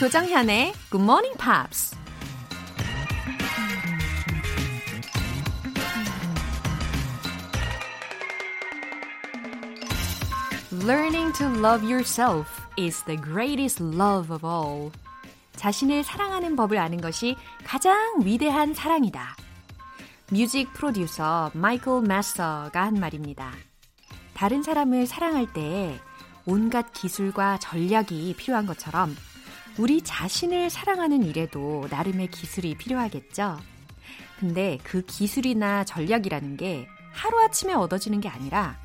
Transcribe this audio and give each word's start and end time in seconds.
조정현의 0.00 0.72
Good 0.90 1.02
Morning 1.02 1.36
Pops. 1.36 1.94
Learning 10.86 11.34
to 11.34 11.48
love 11.48 11.84
yourself 11.84 12.48
is 12.78 13.04
the 13.04 13.20
greatest 13.20 13.84
love 13.84 14.34
of 14.34 14.46
all. 14.46 14.90
자신을 15.56 16.02
사랑하는 16.02 16.56
법을 16.56 16.78
아는 16.78 17.02
것이 17.02 17.36
가장 17.62 18.22
위대한 18.24 18.72
사랑이다. 18.72 19.36
뮤직 20.30 20.72
프로듀서 20.72 21.50
마이클 21.52 22.00
마서가 22.00 22.84
한 22.84 22.94
말입니다. 22.94 23.52
다른 24.32 24.62
사람을 24.62 25.06
사랑할 25.06 25.52
때 25.52 26.00
온갖 26.46 26.90
기술과 26.94 27.58
전략이 27.58 28.34
필요한 28.38 28.64
것처럼 28.64 29.14
우리 29.78 30.02
자신을 30.02 30.70
사랑하는 30.70 31.22
일에도 31.22 31.86
나름의 31.90 32.28
기술이 32.28 32.76
필요하겠죠. 32.76 33.58
근데 34.38 34.78
그 34.84 35.02
기술이나 35.02 35.84
전략이라는 35.84 36.56
게 36.56 36.86
하루아침에 37.12 37.74
얻어지는 37.74 38.20
게 38.20 38.28
아니라 38.28 38.78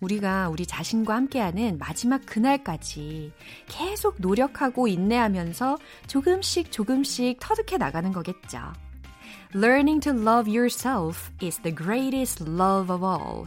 우리가 0.00 0.48
우리 0.48 0.66
자신과 0.66 1.14
함께하는 1.14 1.78
마지막 1.78 2.24
그날까지 2.26 3.32
계속 3.68 4.16
노력하고 4.18 4.88
인내하면서 4.88 5.78
조금씩 6.08 6.72
조금씩 6.72 7.38
터득해 7.40 7.78
나가는 7.78 8.12
거겠죠. 8.12 8.58
Learning 9.54 10.00
to 10.00 10.12
love 10.12 10.50
yourself 10.50 11.30
is 11.42 11.60
the 11.62 11.74
greatest 11.74 12.42
love 12.44 12.94
of 12.94 13.04
all. 13.04 13.46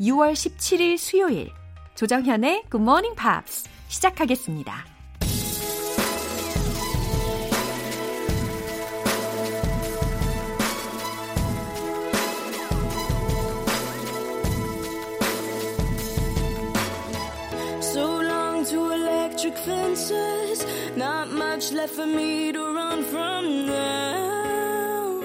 6월 0.00 0.32
17일 0.32 0.98
수요일 0.98 1.50
조정현의 1.94 2.64
Good 2.70 2.82
Morning 2.82 3.16
Pops 3.16 3.68
시작하겠습니다. 3.88 4.95
Fences. 19.58 20.64
Not 20.96 21.30
much 21.30 21.72
left 21.72 21.94
for 21.94 22.06
me 22.06 22.52
to 22.52 22.62
run 22.74 23.02
from 23.04 23.66
now. 23.66 25.22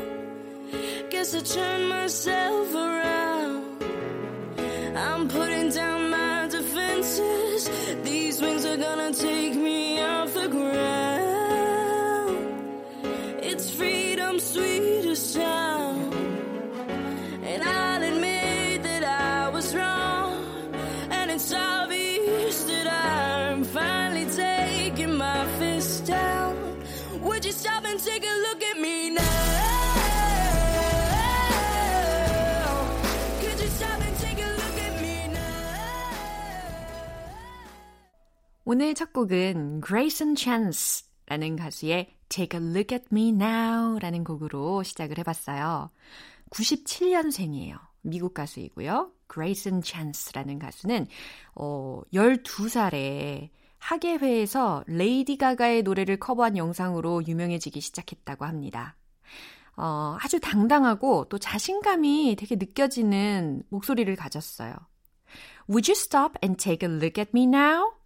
Guess 1.10 1.36
I 1.36 1.40
turned 1.40 1.90
myself 1.90 2.76
around. 2.76 3.84
I'm 4.96 5.28
putting 5.28 5.70
down 5.70 6.10
my 6.10 6.48
defenses. 6.48 7.70
These 8.04 8.42
wings 8.42 8.66
are 8.66 8.78
gonna 8.78 9.14
take 9.14 9.56
me 9.56 9.91
오늘 38.73 38.93
첫 38.93 39.11
곡은 39.11 39.82
Grayson 39.86 40.33
Chance 40.37 41.05
라는 41.26 41.58
가수의 41.58 42.15
Take 42.30 42.58
a 42.58 42.65
Look 42.65 42.95
at 42.95 43.08
Me 43.11 43.27
Now 43.27 43.99
라는 43.99 44.23
곡으로 44.23 44.82
시작을 44.83 45.17
해봤어요. 45.17 45.92
97년생이에요. 46.52 47.77
미국 48.02 48.33
가수이고요. 48.33 49.11
Grayson 49.30 49.81
Chance라는 49.83 50.58
가수는 50.58 51.08
어, 51.54 52.02
12살에 52.14 53.49
하계회에서 53.77 54.86
레이디 54.87 55.37
가가의 55.37 55.83
노래를 55.83 56.15
커버한 56.15 56.55
영상으로 56.55 57.27
유명해지기 57.27 57.81
시작했다고 57.81 58.45
합니다. 58.45 58.95
어, 59.76 60.15
아주 60.21 60.39
당당하고 60.39 61.26
또 61.27 61.37
자신감이 61.37 62.37
되게 62.39 62.55
느껴지는 62.55 63.64
목소리를 63.67 64.15
가졌어요. 64.15 64.73
Would 65.67 65.92
you 65.92 65.98
stop 65.98 66.36
and 66.42 66.55
take 66.55 66.87
a 66.87 66.95
look 66.95 67.21
at 67.21 67.31
me 67.36 67.43
now? 67.43 68.01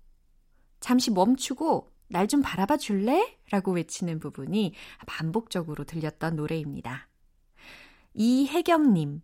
잠시 0.85 1.09
멈추고 1.09 1.89
날 2.09 2.27
좀 2.27 2.43
바라봐 2.43 2.77
줄래? 2.77 3.39
라고 3.49 3.71
외치는 3.71 4.19
부분이 4.19 4.73
반복적으로 5.07 5.83
들렸던 5.83 6.35
노래입니다. 6.35 7.07
이혜경님, 8.13 9.23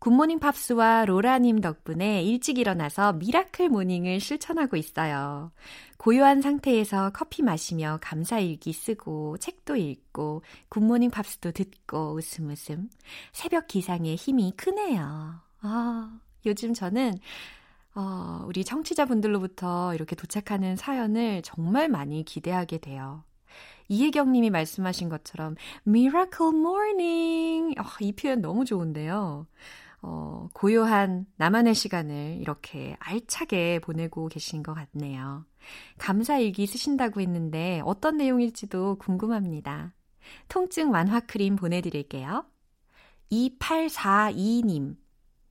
굿모닝 0.00 0.40
팝스와 0.40 1.04
로라님 1.04 1.60
덕분에 1.60 2.24
일찍 2.24 2.58
일어나서 2.58 3.12
miracle 3.12 3.68
morning을 3.68 4.18
실천하고 4.18 4.76
있어요. 4.76 5.52
고요한 5.96 6.42
상태에서 6.42 7.10
커피 7.10 7.42
마시며 7.42 8.00
감사일기 8.02 8.72
쓰고 8.72 9.38
책도 9.38 9.76
읽고 9.76 10.42
굿모닝 10.70 11.10
팝스도 11.10 11.52
듣고 11.52 12.14
웃음 12.14 12.50
웃음. 12.50 12.90
새벽 13.32 13.68
기상에 13.68 14.16
힘이 14.16 14.52
크네요. 14.56 15.40
아, 15.60 16.18
요즘 16.46 16.74
저는 16.74 17.14
어, 17.94 18.44
우리 18.46 18.64
청취자분들로부터 18.64 19.94
이렇게 19.94 20.14
도착하는 20.14 20.76
사연을 20.76 21.42
정말 21.42 21.88
많이 21.88 22.24
기대하게 22.24 22.78
돼요. 22.78 23.24
이혜경 23.88 24.32
님이 24.32 24.50
말씀하신 24.50 25.08
것처럼 25.08 25.56
Miracle 25.86 26.54
Morning. 26.54 27.74
어, 27.80 27.84
이 28.00 28.12
표현 28.12 28.40
너무 28.40 28.64
좋은데요. 28.64 29.46
어, 30.02 30.48
고요한 30.54 31.26
나만의 31.36 31.74
시간을 31.74 32.38
이렇게 32.40 32.96
알차게 33.00 33.80
보내고 33.80 34.28
계신 34.28 34.62
것 34.62 34.74
같네요. 34.74 35.44
감사 35.98 36.38
일기 36.38 36.66
쓰신다고 36.66 37.20
했는데 37.20 37.82
어떤 37.84 38.16
내용일지도 38.16 38.96
궁금합니다. 38.98 39.92
통증 40.48 40.90
완화 40.92 41.20
크림 41.20 41.56
보내드릴게요. 41.56 42.44
2842님. 43.30 44.96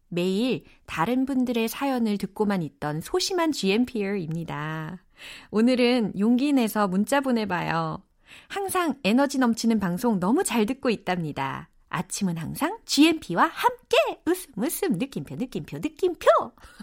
매일 0.09 0.64
다른 0.86 1.25
분들의 1.25 1.68
사연을 1.68 2.18
듣고만 2.18 2.62
있던 2.64 3.02
소심한 3.02 3.52
GMPR입니다. 3.52 5.03
오늘은 5.52 6.14
용기 6.20 6.52
내서 6.53 6.88
문자 6.88 7.22
보내봐요. 7.22 8.03
항상 8.47 8.96
에너지 9.03 9.40
넘치는 9.40 9.80
방송 9.80 10.20
너무 10.20 10.44
잘 10.44 10.66
듣고 10.66 10.90
있답니다. 10.90 11.70
아침은 11.90 12.38
항상 12.38 12.78
GMP와 12.86 13.46
함께 13.46 13.98
웃음 14.26 14.54
웃음 14.58 14.94
느낌표 14.94 15.36
느낌표 15.36 15.80
느낌표 15.80 16.28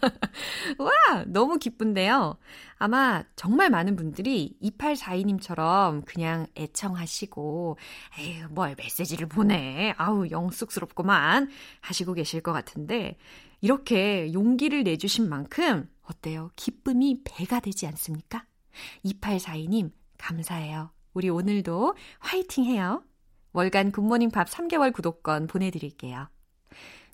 와 0.78 1.24
너무 1.26 1.58
기쁜데요. 1.58 2.36
아마 2.78 3.22
정말 3.36 3.70
많은 3.70 3.96
분들이 3.96 4.56
2842님처럼 4.62 6.04
그냥 6.04 6.46
애청하시고 6.56 7.78
에휴 8.18 8.48
뭘 8.50 8.74
메시지를 8.76 9.28
보내 9.28 9.94
아우 9.96 10.28
영쑥스럽구만 10.28 11.48
하시고 11.80 12.14
계실 12.14 12.42
것 12.42 12.52
같은데 12.52 13.16
이렇게 13.60 14.32
용기를 14.32 14.82
내주신 14.84 15.28
만큼 15.28 15.88
어때요? 16.02 16.50
기쁨이 16.56 17.22
배가 17.24 17.60
되지 17.60 17.86
않습니까? 17.86 18.44
2842님 19.04 19.90
감사해요. 20.18 20.90
우리 21.14 21.30
오늘도 21.30 21.94
화이팅 22.18 22.64
해요. 22.64 23.02
월간 23.56 23.90
굿모닝 23.90 24.32
팝 24.32 24.48
3개월 24.48 24.92
구독권 24.92 25.46
보내드릴게요. 25.46 26.28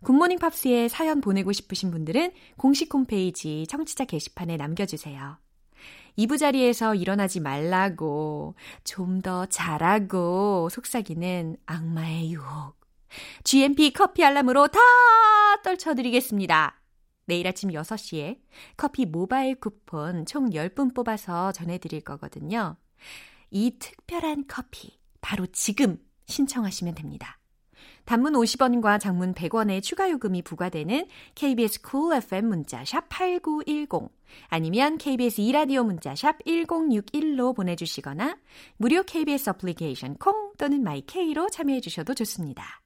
굿모닝 0.02 0.40
팝스에 0.40 0.88
사연 0.88 1.20
보내고 1.20 1.52
싶으신 1.52 1.92
분들은 1.92 2.32
공식 2.56 2.92
홈페이지 2.92 3.64
청취자 3.68 4.06
게시판에 4.06 4.56
남겨주세요. 4.56 5.38
2부 6.18 6.40
자리에서 6.40 6.96
일어나지 6.96 7.38
말라고, 7.38 8.56
좀 8.82 9.22
더 9.22 9.46
잘하고 9.46 10.68
속삭이는 10.68 11.58
악마의 11.64 12.32
유혹. 12.32 12.74
GMP 13.44 13.92
커피 13.92 14.24
알람으로 14.24 14.66
다 14.66 14.80
떨쳐드리겠습니다. 15.62 16.80
내일 17.26 17.46
아침 17.46 17.70
6시에 17.70 18.40
커피 18.76 19.06
모바일 19.06 19.60
쿠폰 19.60 20.26
총 20.26 20.50
10분 20.50 20.92
뽑아서 20.92 21.52
전해드릴 21.52 22.00
거거든요. 22.00 22.76
이 23.52 23.78
특별한 23.78 24.46
커피, 24.48 24.98
바로 25.20 25.46
지금 25.46 25.98
신청하시면 26.26 26.94
됩니다. 26.94 27.38
단문 28.04 28.32
50원과 28.32 28.98
장문 29.00 29.34
100원의 29.34 29.82
추가 29.82 30.10
요금이 30.10 30.42
부과되는 30.42 31.06
KBS 31.34 31.80
cool 31.88 32.16
FM 32.16 32.46
문자 32.46 32.84
샵 32.84 33.08
8910 33.08 34.10
아니면 34.48 34.98
KBS 34.98 35.40
이라디오 35.40 35.84
문자 35.84 36.14
샵 36.14 36.42
1061로 36.44 37.54
보내 37.54 37.76
주시거나 37.76 38.36
무료 38.76 39.02
KBS 39.02 39.50
어플리케이션 39.50 40.16
콩 40.16 40.52
또는 40.58 40.82
마이케이로 40.82 41.48
참여해 41.50 41.80
주셔도 41.80 42.14
좋습니다. 42.14 42.80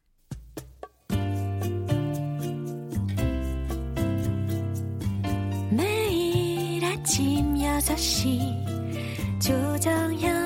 매일 5.71 6.85
아침 6.85 7.55
6시 7.55 9.41
조정현 9.41 10.46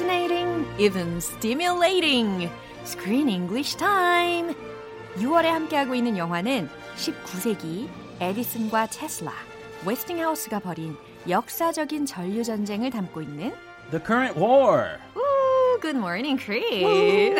Fascinating, 0.00 0.66
even 0.78 1.16
stimulating. 1.22 2.50
Screen 2.84 3.30
English 3.30 3.76
Time. 3.76 4.54
6월에 5.16 5.44
함께하고 5.44 5.94
있는 5.94 6.18
영화는 6.18 6.68
19세기 6.96 7.88
에디슨과 8.20 8.88
테슬라, 8.88 9.32
웨스팅하우스가 9.86 10.58
벌인 10.58 10.96
역사적인 11.26 12.04
전류 12.04 12.44
전쟁을 12.44 12.90
담고 12.90 13.22
있는 13.22 13.54
The 13.90 14.04
current 14.04 14.38
war. 14.38 14.98
Ooh, 15.16 15.80
Good 15.80 15.96
morning, 15.96 16.36
Chris. 16.38 17.34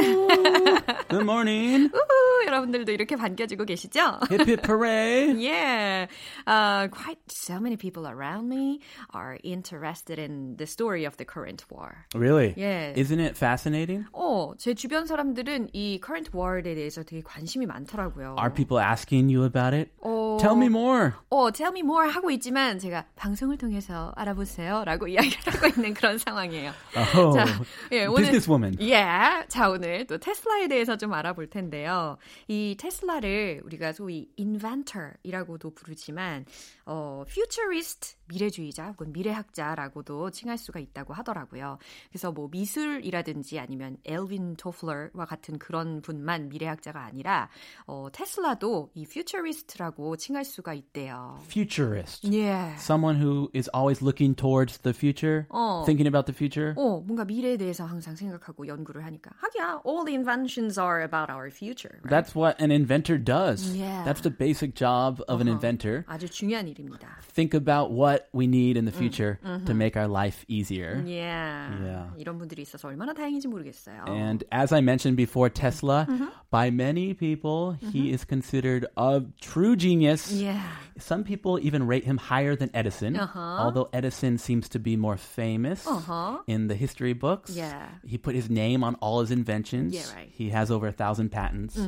Good 1.10 1.24
morning. 1.24 1.90
우후, 1.92 2.15
여러분들도 2.46 2.92
이렇게 2.92 3.16
반겨주고 3.16 3.64
계시죠? 3.64 4.20
Hip 4.30 4.46
hip 4.46 4.66
hooray. 4.66 5.32
Yeah. 5.36 6.06
Uh, 6.46 6.88
quite 6.88 7.18
so 7.28 7.58
many 7.60 7.76
people 7.76 8.06
around 8.06 8.48
me 8.48 8.80
are 9.14 9.38
interested 9.42 10.18
in 10.18 10.56
the 10.56 10.66
story 10.66 11.04
of 11.04 11.16
the 11.16 11.24
current 11.24 11.64
war. 11.70 12.04
Really? 12.14 12.54
Yeah. 12.56 12.92
Isn't 12.96 13.20
it 13.20 13.36
fascinating? 13.36 14.06
어, 14.12 14.52
제 14.58 14.74
주변 14.74 15.06
사람들은 15.06 15.70
이 15.72 16.00
current 16.04 16.30
war에 16.36 16.62
대해서 16.74 17.02
되게 17.02 17.22
관심이 17.22 17.66
많더라고요. 17.66 18.36
Are 18.38 18.52
people 18.52 18.78
asking 18.82 19.28
you 19.34 19.44
about 19.44 19.74
it? 19.74 19.90
어, 20.02 20.38
Tell 20.40 20.56
me 20.56 20.66
more. 20.66 21.12
어, 21.30 21.50
tell 21.52 21.72
me 21.72 21.80
more 21.80 22.10
하고 22.10 22.30
있지만 22.30 22.78
제가 22.78 23.06
방송을 23.16 23.56
통해서 23.58 24.12
알아보세요라고 24.16 25.08
이야기를 25.08 25.52
하고 25.54 25.66
있는 25.68 25.94
그런 25.94 26.18
상황이에요. 26.18 26.72
Oh, 27.16 27.32
자, 27.36 27.44
예, 27.92 28.06
오늘 28.06 28.22
businesswoman. 28.30 28.76
예. 28.80 29.44
자, 29.48 29.68
오늘 29.70 30.06
또 30.06 30.18
테슬라에 30.18 30.68
대해서 30.68 30.96
좀 30.96 31.12
알아볼 31.12 31.48
텐데요. 31.48 32.18
이 32.48 32.76
테슬라를 32.78 33.62
우리가 33.64 33.92
소위 33.92 34.28
inventor이라고도 34.38 35.70
부르지만 35.74 36.44
어, 36.84 37.24
futurist 37.28 38.16
미래주의자 38.28 38.88
혹은 38.88 39.12
미래학자라고도 39.12 40.30
칭할 40.30 40.58
수가 40.58 40.80
있다고 40.80 41.14
하더라고요. 41.14 41.78
그래서 42.10 42.32
뭐 42.32 42.48
미술이라든지 42.50 43.58
아니면 43.58 43.96
엘빈 44.04 44.56
토플러와 44.56 45.24
같은 45.26 45.58
그런 45.58 46.00
분만 46.02 46.48
미래학자가 46.48 47.04
아니라 47.04 47.48
어, 47.86 48.08
테슬라도 48.12 48.90
이 48.94 49.02
futurist라고 49.02 50.16
칭할 50.16 50.44
수가 50.44 50.74
있대요. 50.74 51.38
Futurist. 51.44 52.28
예. 52.32 52.74
Someone 52.78 53.20
who 53.20 53.48
is 53.54 53.70
always 53.74 54.02
looking 54.02 54.34
towards 54.34 54.78
the 54.78 54.94
future, 54.94 55.46
어. 55.50 55.82
thinking 55.84 56.08
about 56.08 56.26
the 56.26 56.34
future. 56.34 56.74
어, 56.76 57.00
뭔가 57.00 57.24
미래에 57.24 57.56
대해서 57.56 57.84
항상 57.84 58.16
생각하고 58.16 58.66
연구를 58.66 59.04
하니까. 59.04 59.30
하기야, 59.36 59.82
all 59.86 60.04
the 60.04 60.16
inventions 60.16 60.78
are 60.80 61.02
about 61.02 61.30
our 61.32 61.48
future. 61.50 61.94
right? 62.02 62.10
That's 62.15 62.33
what 62.35 62.59
an 62.61 62.71
inventor 62.71 63.17
does. 63.17 63.75
Yeah. 63.75 64.03
That's 64.05 64.21
the 64.21 64.29
basic 64.31 64.75
job 64.75 65.21
of 65.27 65.41
an 65.41 65.47
inventor. 65.47 66.05
아주 66.07 66.29
중요한 66.29 66.67
일입니다. 66.67 67.07
Think 67.33 67.53
about 67.53 67.91
what 67.91 68.27
we 68.33 68.47
need 68.47 68.77
in 68.77 68.85
the 68.85 68.91
future 68.91 69.39
to 69.65 69.73
make 69.73 69.95
our 69.95 70.07
life 70.07 70.45
easier. 70.47 71.01
Yeah. 71.05 71.69
Yeah. 71.81 72.05
이런 72.17 72.37
분들이 72.37 72.61
있어서 72.63 72.87
얼마나 72.87 73.13
다행인지 73.13 73.47
모르겠어요. 73.47 74.05
And 74.07 74.43
as 74.51 74.71
I 74.73 74.81
mentioned 74.81 75.15
before, 75.17 75.49
Tesla, 75.49 76.07
by 76.49 76.69
many 76.71 77.13
people, 77.13 77.77
he 77.91 78.11
is 78.11 78.25
considered 78.25 78.85
a 78.97 79.21
true 79.39 79.75
genius. 79.75 80.31
yeah. 80.31 80.61
Some 80.99 81.23
people 81.23 81.57
even 81.61 81.87
rate 81.87 82.03
him 82.03 82.17
higher 82.17 82.55
than 82.55 82.69
Edison, 82.73 83.15
Uh-huh. 83.15 83.39
although 83.39 83.89
Edison 83.93 84.37
seems 84.37 84.69
to 84.69 84.77
be 84.79 84.95
more 84.95 85.17
famous 85.17 85.87
Uh-huh. 85.87 86.39
in 86.47 86.67
the 86.67 86.75
history 86.75 87.13
books. 87.13 87.55
Yeah. 87.55 87.87
He 88.05 88.17
put 88.17 88.35
his 88.35 88.49
name 88.49 88.83
on 88.83 88.95
all 89.01 89.21
his 89.21 89.31
inventions. 89.31 89.93
Yeah, 89.95 90.01
right. 90.13 90.27
Mm-hmm. 90.29 90.37
He 90.37 90.49
has 90.51 90.69
over 90.69 90.87
a 90.87 90.91
thousand 90.91 91.31
patents. 91.31 91.79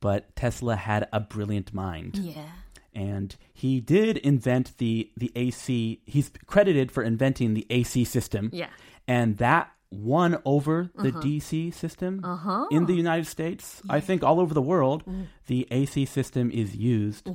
But 0.00 0.34
Tesla 0.36 0.76
had 0.76 1.08
a 1.12 1.20
brilliant 1.20 1.72
mind. 1.74 2.16
Yeah. 2.18 2.42
And 2.94 3.36
he 3.52 3.80
did 3.80 4.16
invent 4.18 4.76
the, 4.78 5.10
the 5.16 5.30
AC. 5.36 6.00
He's 6.06 6.30
credited 6.46 6.90
for 6.90 7.02
inventing 7.02 7.54
the 7.54 7.66
AC 7.70 8.04
system. 8.04 8.50
Yeah. 8.52 8.68
And 9.06 9.36
that 9.38 9.70
won 9.90 10.38
over 10.44 10.90
the 10.94 11.08
Uh-huh. 11.10 11.20
DC 11.20 11.72
system 11.72 12.22
in 12.70 12.86
the 12.86 12.94
United 12.94 13.26
States. 13.26 13.80
I 13.88 14.00
think 14.00 14.22
all 14.22 14.38
over 14.40 14.52
the 14.52 14.62
world, 14.62 15.04
Mm. 15.06 15.26
the 15.46 15.66
AC 15.70 16.04
system 16.04 16.50
is 16.50 16.76
used 16.76 17.30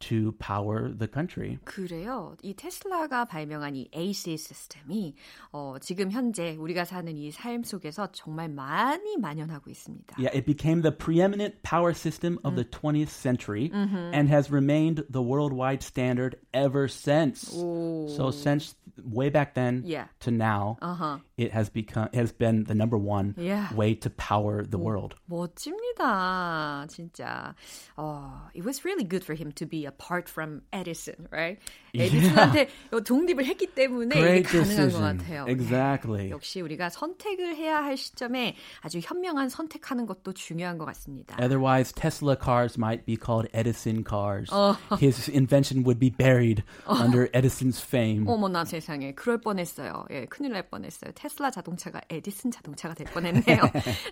to 0.00 0.32
power 0.40 0.88
the 0.92 1.06
country. 1.06 1.58
그래요. 1.64 2.34
이 2.42 2.54
테슬라가 2.54 3.24
발명한 3.24 3.76
이 3.76 3.88
AC 3.94 4.36
시스템이 4.36 5.14
어, 5.52 5.76
지금 5.80 6.10
현재 6.10 6.56
우리가 6.58 6.84
사는 6.84 7.16
이 7.16 7.30
삶 7.30 7.62
속에서 7.62 8.08
정말 8.10 8.48
많이 8.48 9.16
만연하고 9.16 9.70
있습니다. 9.70 10.16
Yeah, 10.18 10.36
it 10.36 10.44
became 10.44 10.82
the 10.82 10.90
preeminent 10.90 11.62
power 11.62 11.92
system 11.94 12.38
of 12.42 12.56
the 12.56 12.64
Mm. 12.64 12.70
20th 13.06 13.10
century 13.10 13.70
Mm-hmm. 13.72 14.12
and 14.12 14.28
has 14.28 14.50
remained 14.50 15.04
the 15.08 15.22
worldwide 15.22 15.84
standard 15.84 16.34
ever 16.52 16.88
since. 16.88 17.46
So 17.54 18.32
since 18.32 18.74
way 19.06 19.30
back 19.30 19.54
then 19.54 19.84
Yeah. 19.86 20.08
to 20.26 20.32
now, 20.32 20.78
Uh-huh. 20.82 21.18
it 21.38 21.52
has 21.54 21.70
become 21.70 22.08
it 22.12 22.18
has 22.18 22.32
been 22.34 22.64
the 22.64 22.74
number 22.74 22.98
one 22.98 23.34
Yeah. 23.38 23.70
way 23.72 23.94
to 24.02 24.10
power 24.10 24.66
the 24.66 24.78
world. 24.82 25.14
멋집니다. 25.30 26.86
진짜. 26.88 27.54
어, 27.96 28.48
it 28.54 28.64
was 28.64 28.84
really 28.84 29.04
good 29.04 29.22
for 29.24 29.34
him 29.34 29.52
to 29.52 29.64
be 29.66 29.85
apart 29.87 30.29
from 30.29 30.61
Edison, 30.71 31.27
right? 31.31 31.59
에디슨한테 31.95 32.69
독립을 33.05 33.45
했기 33.45 33.67
때문에 33.67 34.15
이게 34.15 34.43
Great 34.43 34.43
가능한 34.45 34.67
것 34.67 34.75
decision. 34.75 35.17
같아요. 35.17 35.45
Exactly. 35.47 36.29
역시 36.29 36.61
우리가 36.61 36.89
선택을 36.89 37.55
해야 37.55 37.83
할 37.83 37.97
시점에 37.97 38.55
아주 38.81 38.99
현명한 39.01 39.49
선택하는 39.49 40.05
것도 40.05 40.33
중요한 40.33 40.77
것 40.77 40.85
같습니다. 40.85 41.37
Otherwise, 41.41 41.93
Tesla 41.93 42.35
cars 42.35 42.77
might 42.77 43.05
be 43.05 43.15
called 43.17 43.49
Edison 43.53 44.03
cars. 44.03 44.51
His 44.99 45.29
invention 45.29 45.83
would 45.85 45.99
be 45.99 46.11
buried 46.11 46.63
under 46.87 47.29
Edison's 47.33 47.81
fame. 47.81 48.27
어머나 48.27 48.65
세상에 48.65 49.13
그럴 49.15 49.41
뻔했어요. 49.41 50.05
예, 50.11 50.25
큰일 50.25 50.51
날 50.51 50.69
뻔했어요. 50.69 51.11
테슬라 51.15 51.49
자동차가 51.49 52.01
에디슨 52.09 52.51
자동차가 52.51 52.93
될 52.93 53.07
뻔했네요. 53.07 53.61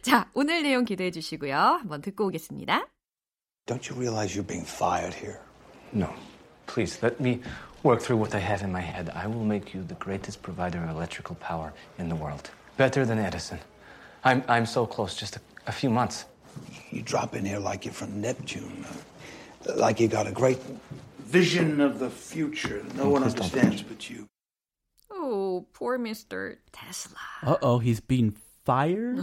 자, 0.02 0.30
오늘 0.34 0.64
내용 0.64 0.86
기대해 0.86 1.12
주시고요. 1.12 1.56
한번 1.56 2.02
듣고 2.02 2.26
오겠습니다. 2.28 2.88
Don't 3.68 3.90
you 3.90 3.98
realize 4.00 4.34
you're 4.36 4.48
being 4.48 4.66
fired 4.66 5.14
here? 5.14 5.40
No. 5.96 6.14
Please, 6.68 7.02
let 7.02 7.20
me 7.22 7.40
work 7.82 8.02
through 8.02 8.18
what 8.18 8.36
I 8.36 8.40
have 8.40 8.62
in 8.62 8.72
my 8.72 8.82
head. 8.82 9.10
I 9.16 9.28
will 9.28 9.46
make 9.46 9.74
you 9.74 9.82
the 9.82 9.96
greatest 9.96 10.42
provider 10.42 10.84
of 10.84 10.90
electrical 10.90 11.36
power 11.36 11.74
in 11.98 12.10
the 12.10 12.16
world. 12.16 12.50
Better 12.76 13.06
than 13.06 13.18
Edison. 13.18 13.60
I'm, 14.24 14.44
I'm 14.48 14.66
so 14.66 14.86
close, 14.86 15.16
just 15.16 15.38
a, 15.38 15.40
a 15.68 15.72
few 15.72 15.90
months. 15.90 16.26
You 16.92 17.02
drop 17.02 17.34
in 17.34 17.46
here 17.46 17.60
like 17.60 17.86
you're 17.86 17.94
from 17.94 18.20
Neptune, 18.20 18.86
uh, 19.70 19.76
like 19.78 20.00
you 20.00 20.08
got 20.08 20.28
a 20.28 20.32
great 20.32 20.60
vision 21.20 21.80
of 21.80 22.00
the 22.00 22.10
future 22.10 22.82
that 22.82 22.96
no 22.96 23.10
one 23.10 23.22
please 23.24 23.34
don't 23.34 23.46
understands 23.46 23.82
but 23.82 24.10
you. 24.10 24.28
Oh, 25.12 25.66
poor 25.74 25.98
Mr. 25.98 26.58
Tesla. 26.72 27.18
Uh 27.42 27.58
oh, 27.62 27.80
he's 27.80 28.00
being 28.00 28.36
fired? 28.66 29.22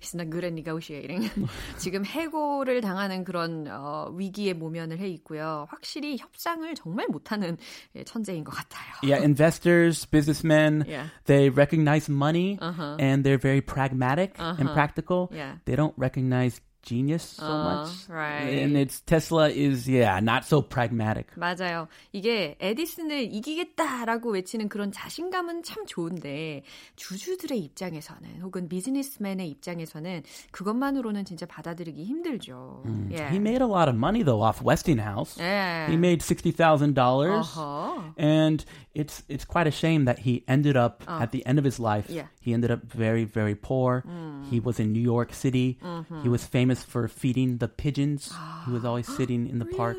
He's 0.00 0.14
not 0.14 0.30
good 0.30 0.44
at 0.44 0.52
negotiating. 0.52 1.30
지금 1.78 2.04
해고를 2.04 2.80
당하는 2.80 3.24
그런 3.24 3.66
어, 3.68 4.10
위기에 4.14 4.52
모면을 4.52 4.98
해 4.98 5.08
있고요. 5.08 5.66
확실히 5.70 6.18
협상을 6.18 6.72
정말 6.74 7.06
못하는 7.08 7.56
예, 7.94 8.04
천재인 8.04 8.44
것 8.44 8.52
같아요. 8.52 8.92
yeah, 9.02 9.22
investors, 9.22 10.04
businessmen, 10.06 10.84
Yeah. 10.86 11.08
they 11.24 11.48
recognize 11.48 12.08
money 12.10 12.58
and 13.00 13.24
they're 13.24 13.38
very 13.40 13.60
pragmatic 13.60 14.34
and 14.38 14.68
practical. 14.72 15.28
Yeah. 15.32 15.56
They 15.64 15.76
don't 15.76 15.94
recognize 15.96 16.60
genius 16.85 17.21
so 17.37 17.45
Uh, 17.45 17.63
much. 17.85 18.09
right. 18.09 18.57
And 18.57 18.75
it's 18.75 19.01
Tesla 19.01 19.49
is 19.49 19.87
yeah, 19.87 20.19
not 20.19 20.45
so 20.45 20.63
pragmatic. 20.63 21.27
맞아요. 21.37 21.87
이게 22.11 22.57
에디슨을 22.59 23.31
이기겠다라고 23.31 24.31
외치는 24.31 24.67
그런 24.67 24.91
자신감은 24.91 25.61
참 25.61 25.85
좋은데 25.85 26.63
주주들의 26.95 27.59
입장에서는 27.59 28.41
혹은 28.41 28.67
비즈니스맨의 28.67 29.47
입장에서는 29.49 30.23
그것만으로는 30.49 31.23
진짜 31.23 31.45
받아들이기 31.45 32.03
힘들죠. 32.03 32.83
예. 33.11 33.27
He 33.29 33.37
made 33.37 33.61
a 33.61 33.69
lot 33.69 33.87
of 33.87 33.95
money 33.95 34.23
though 34.23 34.41
off 34.41 34.63
Westinghouse. 34.65 35.37
예. 35.39 35.85
He 35.87 35.97
made 35.97 36.23
sixty 36.23 36.49
thousand 36.51 36.95
dollars, 36.95 37.45
어허. 37.53 38.15
and 38.17 38.65
it's 38.95 39.21
it's 39.29 39.45
quite 39.45 39.67
a 39.67 39.71
shame 39.71 40.05
that 40.05 40.17
he 40.25 40.43
ended 40.47 40.75
up 40.75 41.03
at 41.07 41.29
the 41.31 41.45
end 41.45 41.59
of 41.59 41.63
his 41.63 41.79
life. 41.79 42.09
Yeah. 42.09 42.25
He 42.41 42.53
ended 42.55 42.71
up 42.71 42.81
very 42.89 43.23
very 43.23 43.53
poor. 43.53 44.03
He 44.49 44.59
was 44.59 44.79
in 44.79 44.91
New 44.93 44.99
York 45.05 45.35
City. 45.35 45.77
Mm-hmm. 45.83 46.23
He 46.23 46.27
was 46.29 46.43
famous 46.43 46.74
for 46.84 47.08
feeding 47.08 47.58
the 47.58 47.68
pigeons. 47.68 48.32
he 48.66 48.72
was 48.72 48.84
always 48.84 49.06
sitting 49.16 49.48
in 49.48 49.58
the 49.58 49.64
really? 49.64 49.76
park 49.76 49.96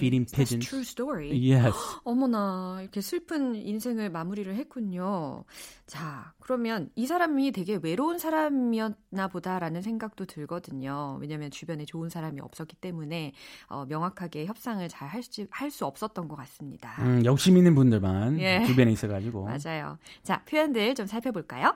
feeding 0.00 0.24
pigeons. 0.26 0.66
True 0.66 0.82
story. 0.84 1.30
Yes. 1.32 1.74
어머나 2.04 2.78
이렇게 2.82 3.00
슬픈 3.00 3.54
인생을 3.54 4.10
마무리를 4.10 4.52
했군요. 4.54 5.44
자, 5.86 6.32
그러면 6.40 6.90
이 6.96 7.06
사람이 7.06 7.52
되게 7.52 7.78
외로운 7.80 8.18
사람이었나 8.18 9.28
보다라는 9.30 9.82
생각도 9.82 10.24
들거든요. 10.26 11.18
왜냐하면 11.20 11.50
주변에 11.50 11.84
좋은 11.84 12.08
사람이 12.08 12.40
없었기 12.40 12.76
때문에 12.76 13.32
어, 13.68 13.84
명확하게 13.86 14.46
협상을 14.46 14.86
잘 14.88 15.08
할수 15.08 15.46
할 15.50 15.70
수 15.70 15.84
없었던 15.84 16.26
것 16.28 16.36
같습니다. 16.36 16.94
음, 17.02 17.22
욕심 17.26 17.56
있는 17.58 17.74
분들만 17.74 18.40
예. 18.40 18.64
주변에 18.66 18.92
있어가지고. 18.92 19.44
맞아요. 19.44 19.98
자, 20.22 20.42
표현들 20.44 20.94
좀 20.94 21.06
살펴볼까요? 21.06 21.74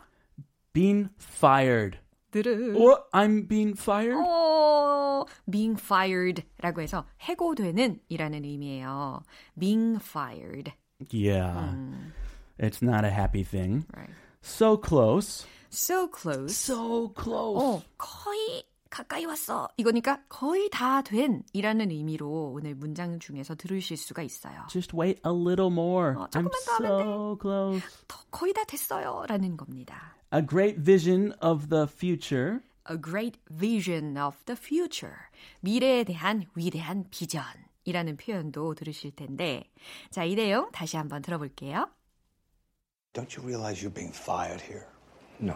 Being 0.72 1.10
fired. 1.20 1.98
드르. 2.30 2.74
What? 2.76 3.04
I'm 3.12 3.48
being 3.48 3.76
fired? 3.78 4.16
어, 4.16 5.24
being 5.50 5.80
fired라고 5.80 6.80
해서 6.80 7.04
해고되는 7.20 8.00
이라는 8.08 8.44
의미예요. 8.44 9.22
being 9.58 9.98
fired. 10.02 10.72
Yeah. 11.12 11.72
음, 11.74 12.12
It's 12.58 12.82
not 12.82 13.04
a 13.04 13.10
happy 13.10 13.42
thing. 13.44 13.86
right. 13.96 14.12
So 14.42 14.76
close. 14.76 15.46
So 15.70 16.08
close. 16.08 16.52
So 16.54 17.12
close. 17.14 17.62
어, 17.62 17.82
거의 17.98 18.64
가까이 18.90 19.24
왔어. 19.24 19.68
이거니까 19.76 20.20
거의 20.28 20.68
다 20.68 21.00
된 21.02 21.42
이라는 21.52 21.90
의미로 21.92 22.52
오늘 22.54 22.74
문장 22.74 23.18
중에서 23.20 23.54
들으실 23.54 23.96
수가 23.96 24.22
있어요. 24.22 24.66
Just 24.68 24.96
wait 24.96 25.20
a 25.24 25.32
little 25.32 25.70
more. 25.70 26.16
어, 26.16 26.26
I'm 26.32 26.50
조금만 26.50 26.50
더 26.66 26.72
하면 26.74 27.00
so 27.00 27.38
close. 27.40 27.82
더 28.08 28.18
거의 28.32 28.52
다 28.52 28.64
됐어요. 28.64 29.24
라는 29.28 29.56
겁니다. 29.56 30.16
A 30.31 30.41
great 30.41 30.79
vision 30.79 31.33
of 31.41 31.69
the 31.69 31.87
future. 31.87 32.61
A 32.85 32.97
great 32.97 33.37
vision 33.49 34.17
of 34.17 34.35
the 34.45 34.57
future. 34.57 35.29
미래에 35.61 36.03
대한 36.03 36.45
위대한 36.55 37.05
비전. 37.09 37.43
이라는 37.85 38.17
표현도 38.17 38.73
들으실 38.75 39.15
텐데. 39.15 39.63
자, 40.09 40.23
이 40.23 40.35
내용 40.35 40.71
다시 40.71 40.97
한번 40.97 41.21
들어볼게요. 41.21 41.89
Don't 43.13 43.35
you 43.35 43.45
realize 43.45 43.81
you're 43.81 43.93
being 43.93 44.13
fired 44.13 44.61
here? 44.61 44.85
No. 45.39 45.55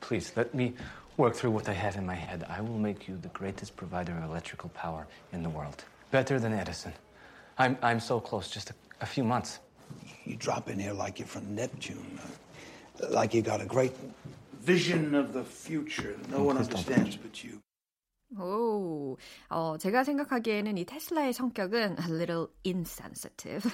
Please, 0.00 0.32
let 0.36 0.54
me 0.54 0.74
work 1.16 1.34
through 1.34 1.50
what 1.50 1.68
I 1.68 1.74
have 1.74 1.96
in 1.96 2.04
my 2.04 2.14
head. 2.14 2.44
I 2.48 2.60
will 2.60 2.78
make 2.78 3.08
you 3.08 3.18
the 3.18 3.30
greatest 3.30 3.74
provider 3.76 4.12
of 4.16 4.24
electrical 4.30 4.70
power 4.70 5.06
in 5.32 5.42
the 5.42 5.50
world. 5.50 5.84
Better 6.10 6.38
than 6.38 6.52
Edison. 6.52 6.92
I'm, 7.58 7.76
I'm 7.82 8.00
so 8.00 8.20
close, 8.20 8.50
just 8.50 8.70
a, 8.70 8.74
a 9.00 9.06
few 9.06 9.24
months. 9.24 9.58
You 10.24 10.36
drop 10.36 10.70
in 10.70 10.78
here 10.78 10.92
like 10.92 11.18
you're 11.18 11.28
from 11.28 11.54
Neptune, 11.54 12.18
uh, 12.22 12.26
like 13.10 13.34
you 13.34 13.42
got 13.42 13.60
a 13.60 13.66
great 13.66 13.92
vision 14.60 15.14
of 15.14 15.32
the 15.32 15.44
future. 15.44 16.16
No 16.30 16.42
one 16.44 16.56
please 16.56 16.68
don't 16.68 16.78
understands 16.78 17.16
but 17.16 17.44
you. 17.44 17.60
오, 18.38 19.18
어, 19.50 19.76
제가 19.78 20.04
생각하기에는 20.04 20.78
이 20.78 20.86
테슬라의 20.86 21.34
성격은 21.34 21.96
a 22.00 22.06
little 22.08 22.46
insensitive. 22.64 23.70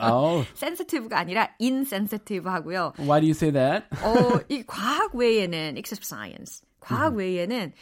Oh, 0.00 0.46
sensitive가 0.54 1.18
아니라 1.18 1.48
insensitive 1.60 2.48
하고요. 2.48 2.92
why 3.00 3.18
do 3.20 3.26
you 3.26 3.34
say 3.34 3.50
that? 3.50 3.86
어, 4.04 4.40
이 4.48 4.62
과학 4.64 5.14
외에는 5.14 5.76
except 5.76 6.04
science. 6.04 6.62
과학 6.78 7.16
외에는 7.16 7.72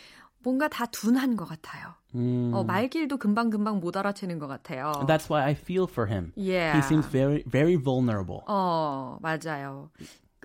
뭔가 0.42 0.68
다 0.68 0.86
둔한 0.86 1.36
것 1.36 1.44
같아요. 1.44 1.94
어, 2.14 2.64
말길도 2.64 3.18
금방금방 3.18 3.80
못 3.80 3.96
알아채는 3.96 4.38
것 4.38 4.46
같아요. 4.46 4.92
That's 5.06 5.28
why 5.28 5.42
I 5.42 5.52
feel 5.52 5.86
for 5.90 6.08
him. 6.08 6.32
Yeah. 6.36 6.76
He 6.76 6.82
seems 6.82 7.06
very, 7.06 7.42
very 7.46 7.76
vulnerable. 7.76 8.42
어, 8.46 9.18
맞아요. 9.20 9.90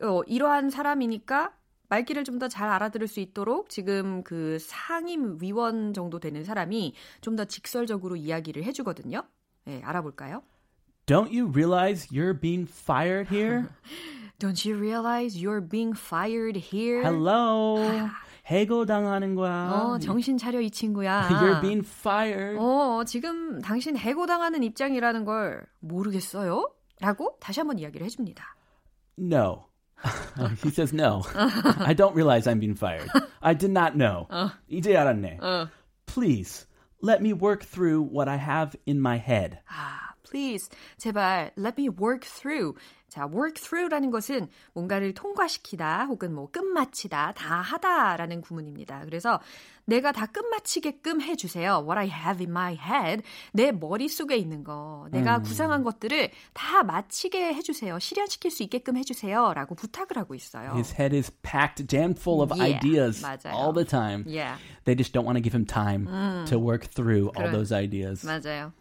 어, 0.03 0.23
이러한 0.27 0.71
사람이니까 0.71 1.53
말귀를 1.89 2.25
좀 2.25 2.39
더 2.39 2.49
잘 2.49 2.69
알아들을 2.69 3.07
수 3.07 3.21
있도록 3.21 3.69
지금 3.69 4.23
그 4.25 4.59
상임 4.59 5.39
위원 5.41 5.93
정도 5.93 6.19
되는 6.19 6.43
사람이 6.45 6.95
좀 7.21 7.37
더 7.37 7.45
직설적으로 7.45 8.17
이야기를 8.17 8.65
해주거든요. 8.65 9.23
네, 9.67 9.81
알아볼까요? 9.85 10.43
Don't 11.07 11.29
you 11.31 11.47
realize 11.53 12.09
you're 12.11 12.39
being 12.39 12.67
fired 12.71 13.29
here? 13.35 13.69
Don't 14.41 14.67
you 14.69 14.77
realize 14.79 15.39
you're 15.39 15.61
being 15.67 15.97
fired 15.97 16.59
here? 16.59 17.03
Hello. 17.03 17.79
해고당하는 18.47 19.35
거야. 19.35 19.71
어, 19.71 19.99
정신 19.99 20.37
차려 20.37 20.61
이 20.61 20.71
친구야. 20.71 21.29
You're 21.31 21.61
being 21.63 21.87
fired. 21.87 22.59
어, 22.59 23.03
지금 23.07 23.61
당신 23.63 23.97
해고당하는 23.97 24.63
입장이라는 24.63 25.25
걸 25.25 25.65
모르겠어요? 25.81 26.71
라고 27.01 27.37
다시 27.41 27.61
한번 27.61 27.79
이야기를 27.79 28.05
해줍니다. 28.07 28.57
No. 29.19 29.67
he 30.63 30.71
says, 30.71 30.93
No, 30.93 31.25
I 31.35 31.95
don't 31.95 32.15
realize 32.15 32.47
I'm 32.47 32.61
being 32.61 32.75
fired. 32.75 33.09
I 33.43 33.55
did 33.55 33.71
not 33.71 33.97
know. 33.97 34.27
Uh. 34.31 34.51
uh. 35.41 35.67
Please 36.07 36.67
let 37.01 37.23
me 37.23 37.33
work 37.33 37.65
through 37.65 38.03
what 38.03 38.29
I 38.29 38.37
have 38.37 38.77
in 38.87 39.01
my 39.01 39.19
head. 39.19 39.61
Ah, 39.71 40.15
please, 40.23 40.71
제발 41.01 41.51
let 41.57 41.77
me 41.77 41.89
work 41.89 42.25
through 42.25 42.77
자, 43.15 43.27
work 43.33 43.63
through라는 43.63 44.11
것은 44.11 44.49
뭔가를 44.73 45.15
통과시키다 45.15 46.07
혹은 46.07 46.35
뭐 46.35 46.51
끝마치다, 46.51 47.31
다 47.37 47.61
하다라는 47.61 48.41
구문입니다. 48.41 49.03
그래서 49.05 49.39
내가 49.85 50.11
다 50.11 50.27
끝마치게끔 50.27 51.21
해주세요. 51.23 51.85
What 51.87 51.97
I 51.97 52.09
have 52.09 52.45
in 52.45 52.51
my 52.51 52.75
head. 52.75 53.23
내 53.53 53.71
머릿속에 53.71 54.37
있는 54.37 54.65
거, 54.65 55.07
내가 55.13 55.39
구상한 55.43 55.85
것들을 55.85 56.33
다 56.55 56.83
마치게 56.83 57.55
해주세요. 57.55 58.01
실현시킬 58.01 58.51
수 58.51 58.65
있게끔 58.65 58.97
해주세요. 58.97 59.55
라고 59.55 59.77
부탁을 59.77 60.17
하고 60.19 60.35
있어요. 60.35 60.73
His 60.75 60.93
head 61.01 61.15
is 61.15 61.31
packed, 61.43 61.87
jammed 61.87 62.19
full 62.21 62.43
of 62.43 62.51
Yeah, 62.59 62.77
ideas 62.81 63.23
맞아요. 63.23 63.55
all 63.55 63.73
the 63.73 63.85
time. 63.87 64.25
Yeah, 64.27 64.59
They 64.87 64.97
just 64.97 65.13
don't 65.13 65.25
want 65.25 65.37
to 65.37 65.41
give 65.41 65.55
him 65.55 65.65
time 65.67 66.09
to 66.47 66.59
work 66.59 66.89
through 66.91 67.31
all 67.37 67.47
그래. 67.47 67.53
those 67.53 67.71
ideas. 67.71 68.27
맞아요. 68.27 68.73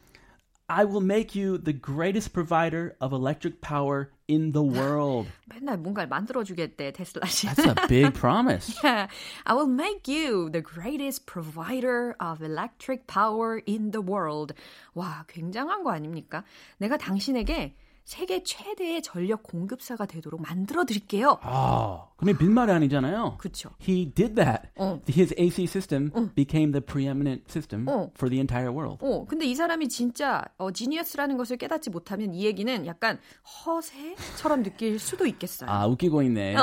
I 0.69 0.85
will 0.85 1.01
make 1.03 1.35
you 1.35 1.57
the 1.57 1.73
greatest 1.73 2.31
provider 2.33 2.95
of 3.01 3.11
electric 3.11 3.59
power 3.61 4.09
in 4.33 4.51
the 4.51 4.63
world. 4.65 5.29
맨날 5.45 5.77
뭔가를 5.77 6.09
만들어 6.09 6.43
주겠대, 6.43 6.91
테슬라 6.91 7.27
씨. 7.27 7.47
That's 7.47 7.67
a 7.67 7.87
big 7.87 8.13
promise. 8.13 8.79
Yeah, 8.83 9.07
I 9.45 9.53
will 9.53 9.69
make 9.69 10.07
you 10.07 10.49
the 10.49 10.61
greatest 10.61 11.25
provider 11.25 12.15
of 12.19 12.41
electric 12.41 13.05
power 13.07 13.61
in 13.67 13.91
the 13.91 14.01
world. 14.01 14.53
와, 14.95 15.25
굉장한 15.27 15.83
거 15.83 15.91
아닙니까? 15.91 16.43
내가 16.77 16.97
당신에게 16.97 17.75
세계 18.03 18.43
최대의 18.43 19.01
전력 19.01 19.43
공급사가 19.43 20.05
되도록 20.05 20.41
만들어 20.41 20.83
드릴게요. 20.83 21.38
아, 21.41 22.07
근데 22.17 22.38
빈말이 22.38 22.72
아니잖아요. 22.72 23.38
그쵸. 23.38 23.69
He 23.81 24.12
did 24.12 24.36
that. 24.36 24.69
어. 24.75 25.00
His 25.10 25.33
AC 25.39 25.63
system 25.63 26.12
became 26.36 26.74
the 26.74 26.81
preeminent 26.81 27.43
system 27.50 27.88
어. 27.88 28.12
for 28.15 28.29
the 28.29 28.39
entire 28.39 28.69
world. 28.69 28.98
어, 29.05 29.25
근데 29.25 29.45
이 29.45 29.55
사람이 29.55 29.88
진짜 29.88 30.43
어, 30.57 30.72
지니어스라는 30.72 31.38
것을 31.38 31.57
깨닫지 31.57 31.89
못하면 31.89 32.33
이 32.33 32.45
얘기는 32.45 32.86
약간 32.86 33.19
허세처럼 33.65 34.63
느낄 34.63 35.00
수도 35.00 35.25
있겠어요. 35.25 35.69
아, 35.69 35.88
웃기고 35.88 36.24
있네. 36.24 36.55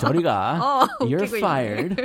저리 0.00 0.22
가. 0.22 0.58
어, 0.82 0.86
You're 1.06 1.36
fired. 1.36 1.96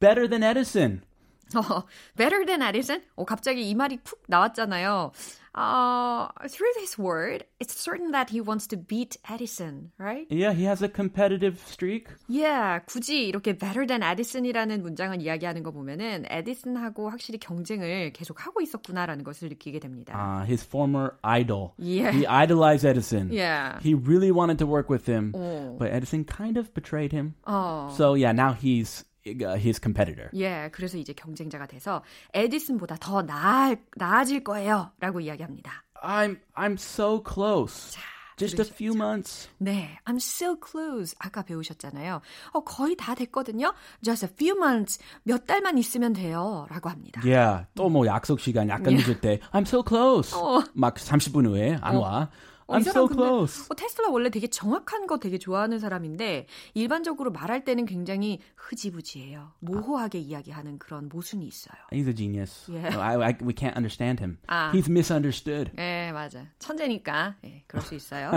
Better 0.00 0.28
than 0.28 0.42
Edison. 0.42 1.02
어, 1.56 1.82
better 2.16 2.46
than 2.46 2.62
Edison? 2.62 3.02
어, 3.16 3.24
갑자기 3.24 3.68
이 3.68 3.74
말이 3.74 3.98
쿡 3.98 4.22
나왔잖아요. 4.26 5.12
어, 5.55 6.27
through 6.49 6.71
this 6.75 6.97
word, 6.99 7.45
it's 7.59 7.73
certain 7.73 8.11
that 8.11 8.29
he 8.29 8.41
wants 8.41 8.67
to 8.67 8.75
beat 8.75 9.15
Edison, 9.29 9.91
right? 9.97 10.27
Yeah, 10.29 10.51
he 10.51 10.65
has 10.65 10.81
a 10.83 10.89
competitive 10.89 11.61
streak. 11.65 12.09
Yeah, 12.27 12.79
굳이 12.85 13.31
이렇게 13.31 13.57
better 13.57 13.87
than 13.87 14.03
Edison이라는 14.03 14.81
문장을 14.81 15.21
이야기하는 15.21 15.63
거 15.63 15.71
보면은 15.71 16.25
에디슨하고 16.29 17.09
확실히 17.09 17.39
경쟁을 17.39 18.11
계속 18.11 18.45
하고 18.45 18.59
있었구나라는 18.61 19.23
것을 19.23 19.47
느끼게 19.47 19.79
됩니다. 19.79 20.13
Uh, 20.13 20.45
his 20.45 20.61
former 20.61 21.15
idol. 21.23 21.73
Yeah. 21.77 22.11
He 22.11 22.27
idolized 22.27 22.85
Edison. 22.85 23.31
Yeah. 23.31 23.79
He 23.81 23.93
really 23.93 24.31
wanted 24.31 24.59
to 24.59 24.65
work 24.67 24.89
with 24.89 25.05
him, 25.05 25.31
어. 25.33 25.77
but 25.79 25.89
Edison 25.91 26.25
kind 26.25 26.57
of 26.57 26.73
betrayed 26.73 27.13
him. 27.13 27.35
어. 27.47 27.91
So 27.95 28.15
yeah, 28.15 28.33
now 28.33 28.51
he's 28.51 29.05
uh, 29.05 29.08
his 29.26 29.80
competitor. 29.82 30.28
예, 30.34 30.68
그래서 30.72 30.96
이제 30.98 31.12
경쟁자가 31.12 31.66
돼서 31.66 32.02
에디슨보다 32.34 32.96
더 33.00 33.22
나아, 33.22 33.74
나아질 33.96 34.44
거예요. 34.44 34.92
라고 35.00 35.20
이야기합니다. 35.20 35.84
I'm 36.02 36.38
I'm 36.54 36.74
so 36.74 37.22
close. 37.22 37.96
Just 38.38 38.54
a 38.54 38.64
들으셨죠? 38.64 38.74
few 38.74 38.94
months. 38.94 39.50
네, 39.58 39.98
I'm 40.06 40.16
so 40.16 40.56
close. 40.58 41.14
아까 41.18 41.42
배우셨잖아요. 41.42 42.22
어, 42.54 42.60
거의 42.64 42.96
다 42.96 43.14
됐거든요. 43.14 43.74
Just 44.02 44.24
a 44.24 44.30
few 44.32 44.56
months. 44.56 44.98
몇 45.24 45.44
달만 45.46 45.76
있으면 45.76 46.14
돼요. 46.14 46.66
라고 46.70 46.88
합니다. 46.88 47.20
Yeah. 47.22 47.66
또 47.74 47.90
뭐 47.90 48.06
약속 48.06 48.40
시간 48.40 48.70
약간 48.70 48.94
늦을 48.94 49.20
때 49.20 49.40
I'm 49.52 49.66
so 49.66 49.82
close. 49.86 50.34
막 50.72 50.94
30분 50.94 51.44
후에 51.48 51.76
안 51.82 51.96
와. 51.96 52.30
어, 52.70 52.78
이 52.78 52.80
I'm 52.80 52.84
사람 52.84 53.04
so 53.04 53.06
근데 53.08 53.22
close. 53.22 53.66
어, 53.68 53.74
테슬라 53.74 54.08
원래 54.10 54.30
되게 54.30 54.46
정확한 54.46 55.06
거 55.06 55.18
되게 55.18 55.38
좋아하는 55.38 55.78
사람인데 55.78 56.46
일반적으로 56.74 57.30
말할 57.32 57.64
때는 57.64 57.84
굉장히 57.86 58.38
흐지부지해요. 58.56 59.52
모호하게 59.60 60.18
이야기하는 60.20 60.78
그런 60.78 61.08
모순이 61.08 61.46
있어요. 61.46 61.74
He's 61.92 62.06
a 62.06 62.14
genius. 62.14 62.70
Yeah. 62.70 62.96
I, 62.98 63.16
I, 63.16 63.36
we 63.42 63.52
can't 63.52 63.76
understand 63.76 64.22
him. 64.22 64.38
아. 64.46 64.70
He's 64.72 64.88
misunderstood. 64.88 65.72
예, 65.78 66.10
맞아. 66.12 66.46
천재니까 66.58 67.36
예, 67.44 67.64
그럴 67.66 67.82
수 67.82 67.94
있어요. 67.94 68.30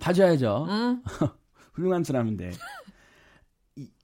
봐줘야죠. 0.00 0.66
음. 0.68 1.02
훌륭한 1.72 2.04
사람인데. 2.04 2.52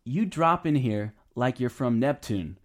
You 0.04 0.26
drop 0.26 0.66
in 0.66 0.74
here 0.76 1.12
like 1.36 1.58
you're 1.60 1.70
from 1.70 1.98
Neptune, 2.00 2.58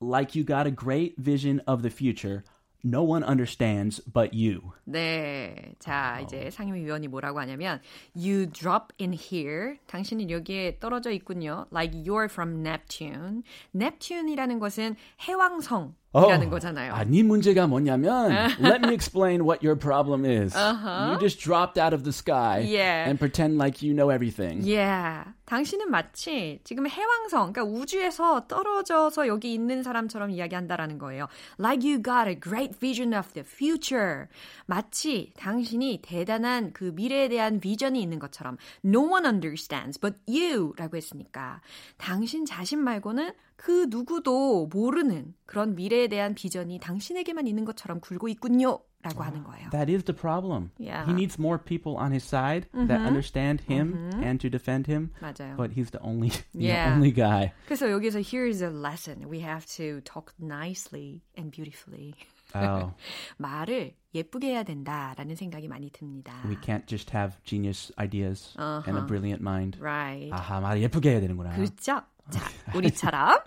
like 0.00 0.34
you 0.36 0.44
got 0.44 0.66
a 0.66 0.70
great 0.70 1.14
vision 1.18 1.60
of 1.66 1.82
the 1.82 1.90
future. 1.90 2.44
No 2.84 3.02
one 3.02 3.24
understands 3.24 4.02
but 4.12 4.34
you. 4.34 4.72
네. 4.84 5.74
자, 5.78 6.20
이제 6.22 6.50
상임위원이 6.50 7.08
뭐라고 7.08 7.40
하냐면 7.40 7.80
You 8.14 8.46
drop 8.46 8.92
in 9.00 9.14
here. 9.14 9.78
당신은 9.86 10.30
여기에 10.30 10.78
떨어져 10.80 11.10
있군요. 11.10 11.66
Like 11.72 11.98
you're 12.04 12.30
from 12.30 12.60
Neptune. 12.60 13.42
Neptune이라는 13.74 14.58
것은 14.58 14.96
해왕성 15.26 15.94
이라는 16.14 16.50
거잖아요. 16.50 16.94
아니 16.94 17.22
문제가 17.22 17.66
뭐냐면 17.66 18.30
let 18.60 18.80
me 18.82 18.94
explain 18.94 19.44
what 19.44 19.64
your 19.64 19.78
problem 19.78 20.24
is. 20.24 20.54
Uh-huh. 20.54 21.12
You 21.12 21.18
just 21.18 21.40
dropped 21.40 21.78
out 21.78 21.92
of 21.92 22.04
the 22.04 22.12
sky 22.12 22.60
yeah. 22.60 23.08
and 23.08 23.18
pretend 23.18 23.58
like 23.58 23.82
you 23.82 23.94
know 23.94 24.10
everything. 24.10 24.62
Yeah. 24.62 25.24
당신은 25.46 25.90
마치 25.90 26.60
지금 26.64 26.88
해왕성, 26.88 27.52
그러니까 27.52 27.64
우주에서 27.64 28.46
떨어져서 28.48 29.26
여기 29.28 29.52
있는 29.52 29.82
사람처럼 29.82 30.30
이야기한다라는 30.30 30.98
거예요. 30.98 31.28
Like 31.58 31.84
you 31.86 32.02
got 32.02 32.28
a 32.28 32.38
great 32.38 32.78
vision 32.78 33.12
of 33.12 33.32
the 33.34 33.44
future. 33.46 34.26
마치 34.66 35.32
당신이 35.36 36.00
대단한 36.02 36.72
그 36.72 36.92
미래에 36.94 37.28
대한 37.28 37.60
비전이 37.60 38.00
있는 38.00 38.18
것처럼 38.18 38.56
No 38.84 39.02
one 39.02 39.26
understands 39.26 40.00
but 40.00 40.16
you라고 40.26 40.96
했으니까 40.96 41.60
당신 41.98 42.46
자신 42.46 42.78
말고는 42.80 43.32
그 43.56 43.86
누구도 43.88 44.66
모르는 44.66 45.34
그런 45.46 45.74
미래에 45.74 46.08
대한 46.08 46.34
비전이 46.34 46.80
당신에게만 46.80 47.46
있는 47.46 47.64
것처럼 47.64 48.00
굴고 48.00 48.28
있군요. 48.28 48.80
라고 49.04 49.22
하는 49.22 49.44
거예요. 49.44 49.68
That 49.68 49.92
is 49.92 50.04
the 50.04 50.16
problem. 50.16 50.70
Yeah. 50.78 51.04
He 51.04 51.12
needs 51.12 51.38
more 51.38 51.58
people 51.58 51.96
on 51.96 52.10
his 52.12 52.24
side 52.24 52.66
mm-hmm. 52.72 52.86
that 52.88 53.04
understand 53.04 53.60
him 53.68 53.92
mm-hmm. 53.92 54.24
and 54.24 54.40
to 54.40 54.48
defend 54.48 54.86
him. 54.86 55.12
맞아요. 55.20 55.56
But 55.58 55.72
he's 55.72 55.90
the 55.90 56.00
only 56.00 56.30
the 56.54 56.72
yeah. 56.72 56.94
only 56.94 57.12
guy. 57.12 57.52
그래서 57.68 57.90
여기서 57.90 58.20
here's 58.20 58.62
a 58.62 58.70
lesson. 58.70 59.28
We 59.28 59.40
have 59.40 59.66
to 59.76 60.00
talk 60.08 60.32
nicely 60.40 61.20
and 61.36 61.50
beautifully. 61.50 62.14
Oh. 62.54 62.94
말을 63.36 63.94
예쁘게 64.14 64.52
해야 64.52 64.62
된다라는 64.62 65.36
생각이 65.36 65.68
많이 65.68 65.90
듭니다. 65.90 66.32
We 66.48 66.56
can't 66.56 66.86
just 66.86 67.10
have 67.14 67.36
genius 67.44 67.92
ideas 67.98 68.54
uh-huh. 68.56 68.84
and 68.86 68.96
a 68.96 69.04
brilliant 69.06 69.42
mind. 69.42 69.76
Right. 69.82 70.32
아하, 70.32 70.60
말을 70.60 70.80
예쁘게 70.80 71.10
해야 71.10 71.20
되는구나. 71.20 71.56
그렇죠. 71.56 72.00
자, 72.30 72.40
우리처럼 72.74 73.38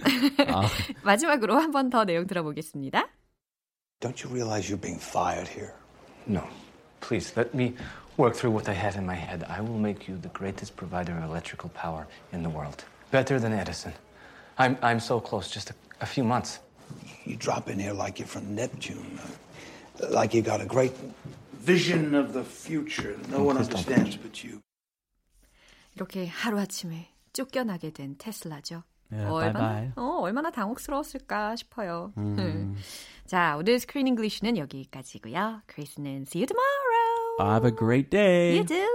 마지막으로 1.04 1.58
한 1.58 1.72
번 1.72 1.90
더 1.90 2.06
내용 2.06 2.28
들어보겠습니다. 2.28 3.08
Don't 4.00 4.24
you 4.24 4.30
realize 4.32 4.70
you're 4.70 4.80
being 4.82 5.00
fired 5.02 5.48
here? 5.48 5.74
No. 6.28 6.44
Please, 7.00 7.34
let 7.36 7.54
me 7.56 7.74
work 8.18 8.36
through 8.36 8.52
what 8.54 8.70
I 8.70 8.74
have 8.76 8.96
in 8.98 9.06
my 9.06 9.16
head. 9.16 9.44
I 9.50 9.62
will 9.62 9.80
make 9.80 10.08
you 10.08 10.18
the 10.20 10.30
greatest 10.30 10.76
provider 10.76 11.18
of 11.18 11.24
electrical 11.24 11.70
power 11.74 12.06
in 12.32 12.44
the 12.44 12.50
world. 12.50 12.84
Better 13.12 13.40
than 13.40 13.54
Edison. 13.54 13.94
I'm, 14.58 14.78
I'm 14.82 15.00
so 15.00 15.20
close, 15.20 15.50
just 15.50 15.70
a, 15.72 15.76
a 16.02 16.06
few 16.06 16.24
months. 16.24 16.60
You 17.26 17.36
drop 17.36 17.70
in 17.70 17.80
here 17.80 17.94
like 17.94 18.20
you're 18.20 18.28
from 18.28 18.54
Neptune, 18.56 19.20
uh, 20.02 20.08
like 20.12 20.34
you 20.34 20.42
got 20.42 20.62
a 20.62 20.66
great 20.66 20.94
vision 21.54 22.14
of 22.16 22.34
the 22.34 22.44
future. 22.44 23.18
No 23.30 23.44
one 23.44 23.58
understands 23.58 24.16
but 24.18 24.44
you. 24.44 24.62
이렇게 25.96 26.28
하루아침에 26.28 27.10
쫓겨나게 27.34 27.92
된 27.92 28.16
테슬라죠. 28.18 28.84
Yeah, 29.10 29.32
얼마나, 29.32 29.60
bye-bye. 29.60 29.92
어, 29.96 30.20
얼마나 30.22 30.52
당혹스러웠을까 30.52 31.56
싶어요. 31.56 32.12
음. 32.18 32.76
자, 33.26 33.56
오늘 33.58 33.80
스크린 33.80 34.08
잉글리시는 34.08 34.58
여기까지고요. 34.58 35.62
크리스는 35.66 36.24
see 36.28 36.42
you 36.42 36.46
tomorrow. 36.48 37.54
Have 37.54 37.66
a 37.66 37.74
great 37.76 38.10
day. 38.10 38.58
You 38.58 38.66
do. 38.66 38.86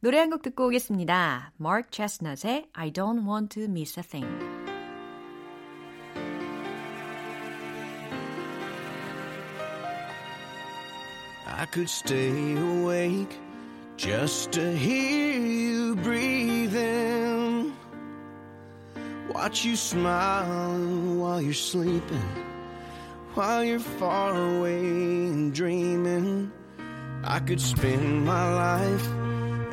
노래 0.00 0.18
한 0.18 0.30
곡 0.30 0.42
듣고 0.42 0.66
오겠습니다. 0.66 1.52
Mark 1.60 1.88
Chestnut의 1.90 2.68
I 2.72 2.90
Don't 2.92 3.26
Want 3.26 3.48
to 3.60 3.64
Miss 3.70 3.98
a 3.98 4.02
Thing. 4.02 4.26
I 11.46 11.66
could 11.66 11.88
stay 11.90 12.56
awake 12.56 13.38
just 14.00 14.52
to 14.52 14.74
hear 14.74 15.38
you 15.38 15.94
breathing. 15.96 17.76
Watch 19.28 19.62
you 19.66 19.76
smile 19.76 20.78
while 21.18 21.42
you're 21.42 21.52
sleeping, 21.52 22.24
while 23.34 23.62
you're 23.62 23.78
far 23.78 24.34
away 24.34 24.80
and 24.80 25.52
dreaming. 25.52 26.50
I 27.24 27.40
could 27.40 27.60
spend 27.60 28.24
my 28.24 28.54
life 28.54 29.06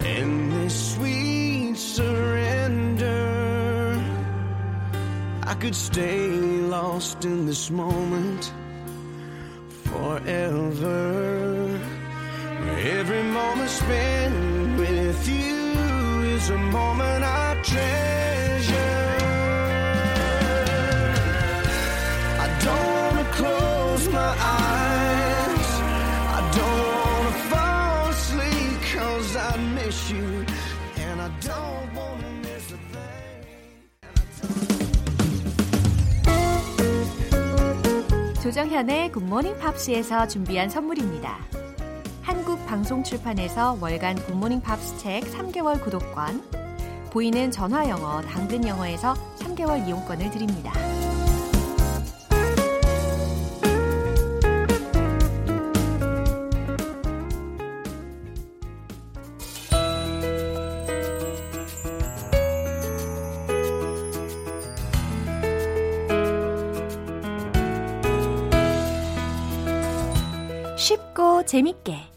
in 0.05 0.49
this 0.49 0.95
sweet 0.95 1.77
surrender. 1.77 3.23
I 5.43 5.53
could 5.53 5.75
stay 5.75 6.27
lost 6.75 7.23
in 7.23 7.45
this 7.45 7.71
moment 7.71 8.51
forever. 9.85 11.46
Every 12.79 13.23
moment 13.23 13.69
spent 13.71 14.77
with 14.77 15.27
you 15.27 16.21
is 16.35 16.49
a 16.51 16.57
moment 16.57 17.23
I 17.23 17.55
treasure. 17.63 19.17
I 22.39 22.47
don't 22.63 22.87
wanna 22.93 23.25
close 23.31 24.07
my 24.09 24.29
eyes. 24.29 25.69
I 26.37 26.41
don't 26.57 26.87
wanna 26.93 27.31
fall 27.49 28.09
asleep 28.09 28.79
cause 28.93 29.35
I 29.35 29.57
miss 29.73 30.11
you. 30.11 30.45
And 30.97 31.19
I 31.19 31.29
don't 31.41 31.89
wanna 31.95 32.29
miss 32.43 32.71
a 32.71 32.77
thing. 32.93 33.43
조정현의 38.43 39.11
굿모닝 39.11 39.57
팝스에서 39.57 40.27
준비한 40.27 40.69
선물입니다. 40.69 41.56
방송 42.67 43.01
출판에서 43.01 43.77
월간 43.79 44.17
굿모닝 44.17 44.59
팝스 44.59 44.97
책 44.97 45.23
3개월 45.23 45.81
구독권, 45.81 46.43
보이는 47.11 47.49
전화 47.49 47.87
영어, 47.87 48.21
당근 48.23 48.67
영어에서 48.67 49.13
3개월 49.37 49.87
이용권을 49.87 50.29
드립니다. 50.31 50.73
쉽고 70.75 71.45
재밌게 71.45 72.16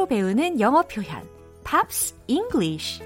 팝으로 0.00 0.06
배우는 0.06 0.60
영어 0.60 0.82
표현 0.82 1.28
Pops 1.64 2.14
English 2.26 3.02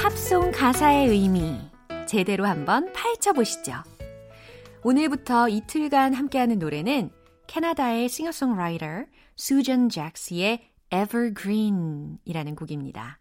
팝송 0.00 0.52
가사의 0.52 1.08
의미 1.08 1.58
제대로 2.06 2.46
한번 2.46 2.92
파헤쳐 2.92 3.32
보시죠. 3.32 3.72
오늘부터 4.82 5.48
이틀간 5.48 6.14
함께하는 6.14 6.58
노래는 6.58 7.10
캐나다의 7.48 8.08
싱어송라이터 8.08 9.06
수전 9.34 9.88
잭스의 9.88 10.70
Evergreen이라는 10.92 12.54
곡입니다. 12.54 13.18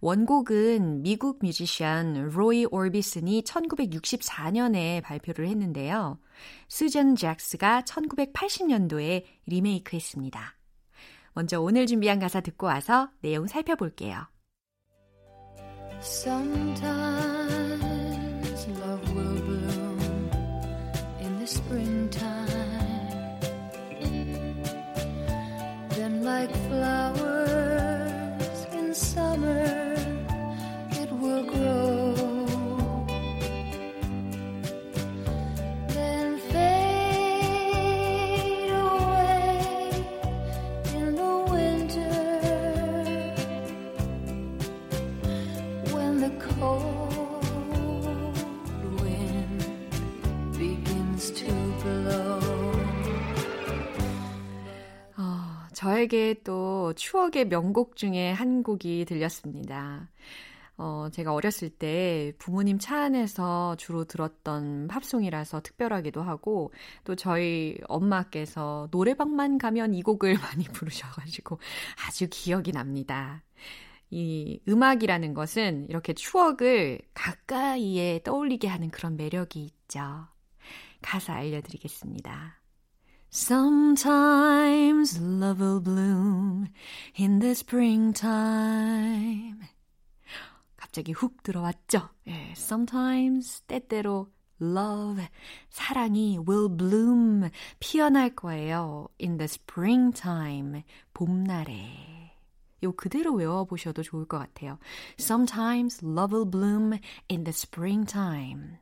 원곡은 0.00 1.02
미국 1.02 1.38
뮤지션 1.42 2.30
로이 2.30 2.66
올비슨이 2.70 3.42
1964년에 3.42 5.02
발표를 5.02 5.48
했는데요. 5.48 6.18
수전 6.68 7.16
잭스가 7.16 7.82
1980년도에 7.82 9.24
리메이크했습니다. 9.46 10.56
먼저 11.34 11.60
오늘 11.60 11.86
준비한 11.86 12.18
가사 12.18 12.40
듣고 12.40 12.66
와서 12.66 13.10
내용 13.20 13.46
살펴볼게요. 13.46 14.26
Sometimes 16.00 17.82
love 18.82 19.14
will 19.14 19.40
bloom 19.40 20.30
in 21.20 21.38
the 21.38 21.46
springtime. 21.46 22.48
Then, 25.90 26.24
like 26.24 26.50
flowers 26.68 27.41
저에게 56.12 56.42
또 56.44 56.92
추억의 56.94 57.48
명곡 57.48 57.96
중에 57.96 58.32
한 58.32 58.62
곡이 58.62 59.06
들렸습니다. 59.06 60.10
어, 60.76 61.08
제가 61.10 61.32
어렸을 61.32 61.70
때 61.70 62.34
부모님 62.38 62.78
차 62.78 63.02
안에서 63.04 63.76
주로 63.76 64.04
들었던 64.04 64.88
팝송이라서 64.88 65.62
특별하기도 65.62 66.22
하고, 66.22 66.70
또 67.04 67.16
저희 67.16 67.78
엄마께서 67.88 68.88
노래방만 68.90 69.56
가면 69.56 69.94
이 69.94 70.02
곡을 70.02 70.34
많이 70.38 70.64
부르셔가지고 70.64 71.58
아주 72.06 72.28
기억이 72.30 72.72
납니다. 72.72 73.42
이 74.10 74.60
음악이라는 74.68 75.32
것은 75.32 75.86
이렇게 75.88 76.12
추억을 76.12 77.00
가까이에 77.14 78.20
떠올리게 78.22 78.68
하는 78.68 78.90
그런 78.90 79.16
매력이 79.16 79.64
있죠. 79.64 80.26
가사 81.00 81.32
알려드리겠습니다. 81.34 82.61
Sometimes 83.34 85.18
love 85.18 85.58
will 85.58 85.80
bloom 85.80 86.68
in 87.18 87.38
the 87.38 87.52
springtime. 87.52 89.58
갑자기 90.76 91.12
훅 91.12 91.42
들어왔죠? 91.42 92.10
예, 92.28 92.52
sometimes 92.54 93.62
때때로 93.62 94.28
love, 94.60 95.26
사랑이 95.70 96.40
will 96.46 96.68
bloom, 96.68 97.48
피어날 97.80 98.34
거예요. 98.34 99.08
in 99.18 99.38
the 99.38 99.44
springtime, 99.44 100.82
봄날에. 101.14 102.34
요 102.82 102.92
그대로 102.92 103.32
외워보셔도 103.32 104.02
좋을 104.02 104.26
것 104.26 104.40
같아요. 104.40 104.78
Sometimes 105.18 106.04
love 106.04 106.36
will 106.36 106.50
bloom 106.50 106.98
in 107.30 107.44
the 107.44 107.54
springtime. 107.54 108.81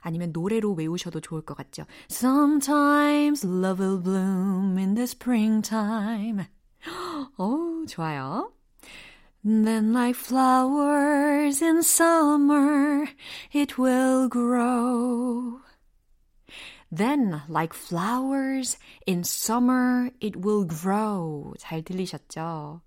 아니면 0.00 0.32
노래로 0.32 0.72
외우셔도 0.72 1.20
좋을 1.20 1.42
것 1.42 1.56
같죠. 1.56 1.84
Sometimes 2.10 3.46
love 3.46 3.84
will 3.84 4.02
bloom 4.02 4.78
in 4.78 4.94
the 4.94 5.04
springtime. 5.04 6.46
오, 7.38 7.84
좋아요. 7.86 8.52
Then 9.44 9.92
like 9.92 10.16
flowers 10.18 11.62
in 11.62 11.78
summer 11.78 13.06
it 13.54 13.78
will 13.78 14.28
grow. 14.28 15.60
Then 16.90 17.42
like 17.48 17.74
flowers 17.74 18.78
in 19.06 19.22
summer 19.22 20.10
it 20.20 20.36
will 20.36 20.66
grow. 20.66 21.52
잘 21.58 21.82
들리셨죠? 21.82 22.80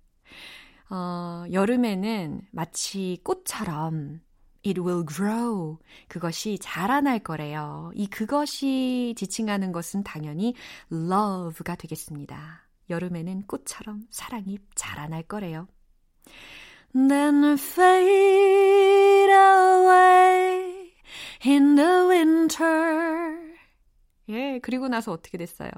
어, 0.90 1.44
여름에는 1.50 2.48
마치 2.50 3.20
꽃처럼 3.22 4.20
it 4.66 4.80
will 4.80 5.04
grow. 5.06 5.78
그것이 6.08 6.58
자라날 6.60 7.18
거래요. 7.20 7.90
이 7.94 8.06
그것이 8.06 9.14
지칭하는 9.16 9.72
것은 9.72 10.02
당연히 10.02 10.54
love가 10.92 11.74
되겠습니다. 11.76 12.68
여름에는 12.88 13.46
꽃처럼 13.46 14.06
사랑이 14.10 14.58
자라날 14.74 15.22
거래요. 15.22 15.68
Then 16.92 17.44
fade 17.54 19.32
away 19.32 20.92
in 21.46 21.76
the 21.76 21.90
winter. 22.08 23.50
예, 24.28 24.58
그리고 24.60 24.88
나서 24.88 25.12
어떻게 25.12 25.38
됐어요? 25.38 25.70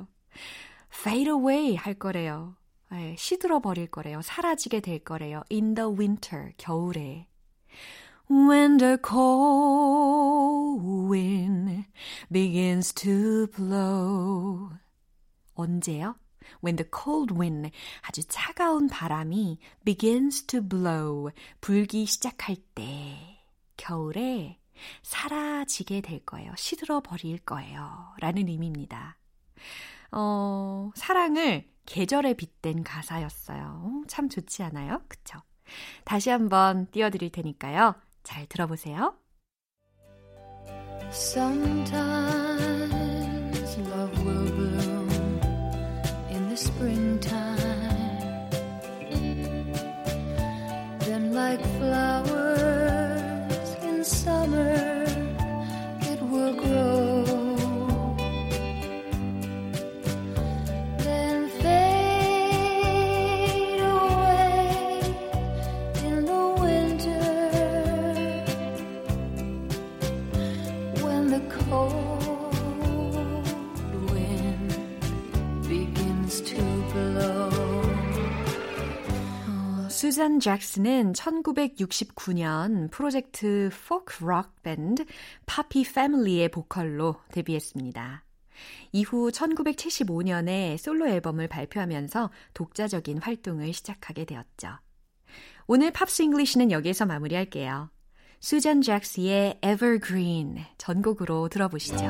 fade 0.94 1.28
away 1.28 1.76
할 1.76 1.94
거래요. 1.94 2.56
예, 2.94 3.14
시들어 3.16 3.60
버릴 3.60 3.86
거래요. 3.86 4.20
사라지게 4.22 4.80
될 4.80 4.98
거래요. 5.00 5.42
in 5.50 5.74
the 5.74 5.90
winter, 5.90 6.52
겨울에. 6.56 7.26
When 8.30 8.78
the 8.78 8.98
cold 8.98 10.82
wind 11.10 11.86
begins 12.30 12.92
to 12.94 13.46
blow. 13.48 14.70
언제요? 15.54 16.14
When 16.64 16.76
the 16.76 16.88
cold 16.92 17.34
wind, 17.34 17.70
아주 18.02 18.22
차가운 18.26 18.88
바람이 18.88 19.58
begins 19.84 20.46
to 20.46 20.60
blow, 20.60 21.30
불기 21.60 22.06
시작할 22.06 22.56
때, 22.74 23.38
겨울에 23.76 24.58
사라지게 25.02 26.00
될 26.00 26.24
거예요. 26.24 26.52
시들어 26.56 27.00
버릴 27.00 27.38
거예요. 27.38 28.14
라는 28.18 28.48
의미입니다. 28.48 29.18
어, 30.12 30.90
사랑을 30.94 31.68
계절에 31.86 32.34
빗댄 32.34 32.84
가사였어요. 32.84 34.04
참 34.08 34.28
좋지 34.28 34.62
않아요? 34.62 35.02
그쵸? 35.08 35.40
다시 36.04 36.30
한번 36.30 36.86
띄워드릴 36.90 37.30
테니까요. 37.30 37.94
잘 38.23 38.45
들어보세요. 38.47 39.15
Sometimes 41.11 42.57
love 43.77 44.25
will 44.25 44.51
bloom 44.51 45.09
in 46.29 46.49
the 46.49 46.57
springtime. 46.57 47.57
Then, 50.99 51.33
like 51.33 51.61
flowers 51.79 52.40
수잔 80.12 80.40
잭스는 80.40 81.14
1969년 81.14 82.90
프로젝트 82.90 83.70
포크 83.88 84.22
록 84.22 84.62
밴드 84.62 85.06
파피 85.46 85.84
패밀리의 85.84 86.50
보컬로 86.50 87.16
데뷔했습니다. 87.32 88.22
이후 88.92 89.30
1975년에 89.30 90.76
솔로 90.76 91.08
앨범을 91.08 91.48
발표하면서 91.48 92.30
독자적인 92.52 93.22
활동을 93.22 93.72
시작하게 93.72 94.26
되었죠. 94.26 94.76
오늘 95.66 95.90
Pops 95.90 96.20
English는 96.20 96.72
여기에서 96.72 97.06
마무리할게요. 97.06 97.88
수잔 98.38 98.82
잭스의 98.82 99.60
Evergreen 99.64 100.62
전곡으로 100.76 101.48
들어보시죠. 101.48 102.04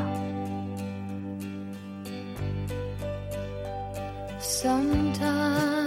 Sometimes 4.40 5.81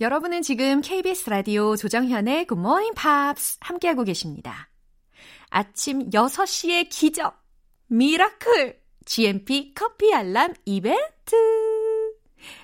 여러분은 0.00 0.42
지금 0.42 0.80
KBS 0.80 1.28
라디오 1.28 1.74
조정현의 1.74 2.46
Good 2.46 2.60
Morning 2.60 2.94
Pops 2.94 3.58
함께하고 3.58 4.04
계십니다. 4.04 4.70
아침 5.50 6.08
6시의 6.10 6.88
기적, 6.88 7.36
miracle, 7.88 8.80
GMP 9.04 9.74
커피 9.74 10.14
알람 10.14 10.54
이벤트. 10.66 11.34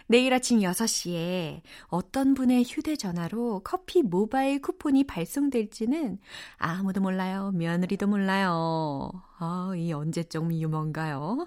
내일 0.06 0.32
아침 0.32 0.60
6시에 0.60 1.62
어떤 1.88 2.34
분의 2.34 2.62
휴대전화로 2.68 3.62
커피 3.64 4.02
모바일 4.02 4.62
쿠폰이 4.62 5.02
발송될지는 5.02 6.18
아무도 6.58 7.00
몰라요. 7.00 7.50
며느리도 7.52 8.06
몰라요. 8.06 9.10
아, 9.44 9.72
이 9.76 9.92
언제적 9.92 10.50
유머인가요? 10.50 11.46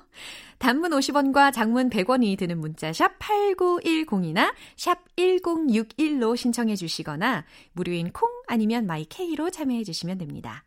단문 0.60 0.92
50원과 0.92 1.52
장문 1.52 1.90
100원이 1.90 2.38
드는 2.38 2.60
문자 2.60 2.94
샵 2.94 3.18
8910이나 3.18 4.54
샵 4.76 5.00
1061로 5.16 6.38
신청해 6.38 6.76
주시거나 6.76 7.46
무료인 7.74 8.12
콩 8.12 8.30
아니면 8.48 8.86
my 8.86 9.11
K로 9.11 9.50
참여해 9.50 9.84
주시면 9.84 10.20
됩니다. 10.20 10.64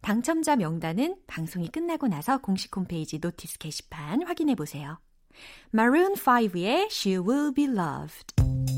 당첨자 0.00 0.54
명단은 0.54 1.16
방송이 1.26 1.68
끝나고 1.68 2.06
나서 2.06 2.38
공식 2.38 2.76
홈페이지 2.76 3.18
notice 3.18 3.58
게시판 3.58 4.22
확인해 4.22 4.54
보세요. 4.54 4.98
Maroon 5.74 6.14
5의 6.14 6.88
She 6.90 7.18
Will 7.18 7.52
Be 7.54 7.64
Loved. 7.64 8.77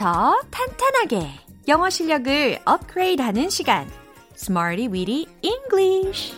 기초부터 0.00 0.40
탄탄하게 0.50 1.28
영어 1.68 1.90
실력을 1.90 2.58
업그레이드 2.64 3.20
하는 3.20 3.50
시간. 3.50 3.86
Smarty 4.34 4.88
Weedy 4.88 5.26
English. 5.42 6.34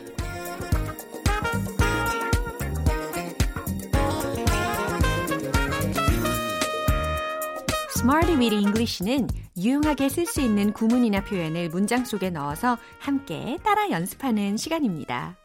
Smarty 7.96 8.36
Weedy 8.36 8.58
English는 8.58 9.28
유용하게 9.56 10.08
쓸 10.08 10.26
수 10.26 10.40
있는 10.40 10.72
구문이나 10.72 11.22
표현을 11.22 11.68
문장 11.68 12.04
속에 12.04 12.30
넣어서 12.30 12.76
함께 12.98 13.58
따라 13.62 13.88
연습하는 13.90 14.56
시간입니다. 14.56 15.36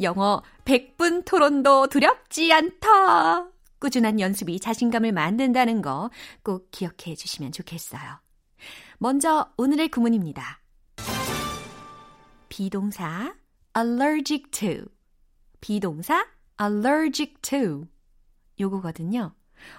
영어 0.00 0.42
100분 0.64 1.24
토론도 1.24 1.88
두렵지 1.88 2.52
않다. 2.52 3.51
꾸준한 3.82 4.20
연습이 4.20 4.60
자신감을 4.60 5.10
만든다는 5.12 5.82
거 5.82 6.10
꼭 6.44 6.70
기억해 6.70 7.16
주시면 7.16 7.50
좋겠어요. 7.52 8.20
먼저 8.98 9.52
오늘의 9.56 9.88
구문입니다. 9.88 10.60
비동사 12.48 13.34
allergic 13.76 14.50
to 14.52 14.84
비동사 15.60 16.26
allergic 16.60 17.34
to 17.42 17.86
요거거든요. 18.60 19.34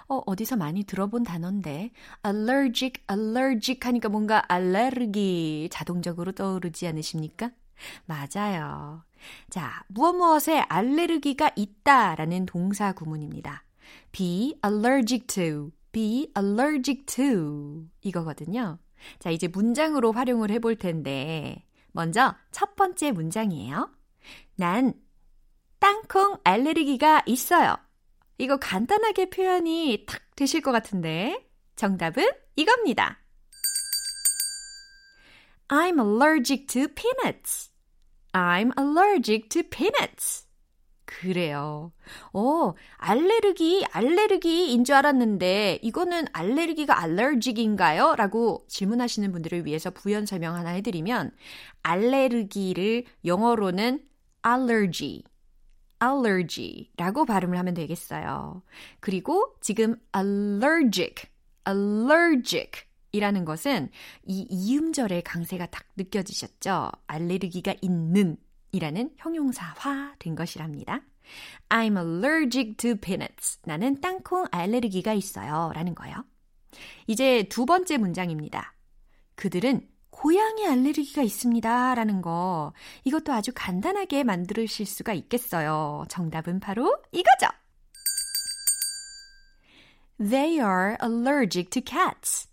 어, 0.08 0.22
어디서 0.26 0.56
많이 0.56 0.84
들어본 0.84 1.22
단어인데 1.24 1.90
allergic, 2.26 3.02
allergic 3.10 3.80
하니까 3.84 4.08
뭔가 4.08 4.42
알레르기 4.48 5.68
자동적으로 5.70 6.32
떠오르지 6.32 6.86
않으십니까? 6.88 7.50
맞아요. 8.06 9.02
자, 9.50 9.84
무엇 9.88 10.12
무엇에 10.14 10.60
알레르기가 10.60 11.52
있다라는 11.56 12.46
동사 12.46 12.92
구문입니다. 12.92 13.64
Be 14.12 14.58
allergic 14.64 15.26
to, 15.26 15.72
be 15.92 16.32
allergic 16.36 17.06
to 17.06 17.86
이거거든요. 18.02 18.78
자, 19.18 19.30
이제 19.30 19.48
문장으로 19.48 20.12
활용을 20.12 20.50
해볼 20.50 20.76
텐데 20.76 21.64
먼저 21.92 22.34
첫 22.50 22.76
번째 22.76 23.12
문장이에요. 23.12 23.90
난 24.56 24.94
땅콩 25.78 26.38
알레르기가 26.44 27.22
있어요. 27.26 27.76
이거 28.38 28.56
간단하게 28.56 29.30
표현이 29.30 30.06
탁 30.06 30.22
되실 30.34 30.60
것 30.60 30.72
같은데 30.72 31.46
정답은 31.76 32.30
이겁니다. 32.56 33.18
I'm 35.68 35.98
allergic 35.98 36.66
to 36.68 36.88
peanuts. 36.88 37.70
I'm 38.32 38.72
allergic 38.78 39.48
to 39.50 39.62
peanuts. 39.62 40.43
그래요. 41.20 41.92
어, 42.32 42.74
알레르기, 42.96 43.84
알레르기인 43.90 44.84
줄 44.84 44.96
알았는데, 44.96 45.78
이거는 45.82 46.24
알레르기가 46.32 47.00
알레르직인가요? 47.00 48.14
라고 48.16 48.64
질문하시는 48.68 49.30
분들을 49.30 49.64
위해서 49.64 49.90
부연 49.90 50.26
설명 50.26 50.56
하나 50.56 50.70
해드리면, 50.70 51.30
알레르기를 51.82 53.04
영어로는 53.24 54.00
allergy, 54.46 55.22
allergy라고 56.02 57.24
발음을 57.24 57.56
하면 57.58 57.74
되겠어요. 57.74 58.62
그리고 59.00 59.54
지금 59.60 59.96
allergic, 60.16 61.28
allergic 61.66 62.82
이라는 63.12 63.44
것은 63.44 63.90
이 64.26 64.46
이음절의 64.50 65.22
강세가 65.22 65.66
딱 65.66 65.86
느껴지셨죠? 65.96 66.90
알레르기가 67.06 67.76
있는 67.80 68.36
이라는 68.74 69.10
형용사화 69.18 70.16
된 70.18 70.34
것이랍니다. 70.34 71.00
I'm 71.68 71.96
allergic 71.96 72.76
to 72.76 72.96
peanuts. 72.96 73.60
나는 73.64 74.00
땅콩 74.00 74.46
알레르기가 74.50 75.12
있어요. 75.12 75.70
라는 75.74 75.94
거요. 75.94 76.24
이제 77.06 77.44
두 77.44 77.66
번째 77.66 77.98
문장입니다. 77.98 78.74
그들은 79.36 79.88
고양이 80.10 80.66
알레르기가 80.66 81.22
있습니다. 81.22 81.94
라는 81.94 82.20
거. 82.20 82.72
이것도 83.04 83.32
아주 83.32 83.52
간단하게 83.54 84.24
만드실 84.24 84.86
수가 84.86 85.12
있겠어요. 85.12 86.04
정답은 86.08 86.58
바로 86.58 86.96
이거죠. 87.12 87.46
They 90.18 90.58
are 90.58 90.96
allergic 91.00 91.70
to 91.70 91.82
cats. 91.86 92.48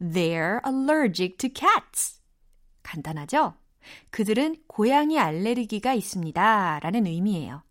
They're 0.00 0.60
allergic 0.64 1.36
to 1.38 1.50
cats. 1.52 2.20
간단하죠? 2.84 3.54
그들은 4.10 4.56
고양이 4.66 5.18
알레르기가 5.18 5.94
있습니다. 5.94 6.80
라는 6.80 7.06
의미예요. 7.06 7.62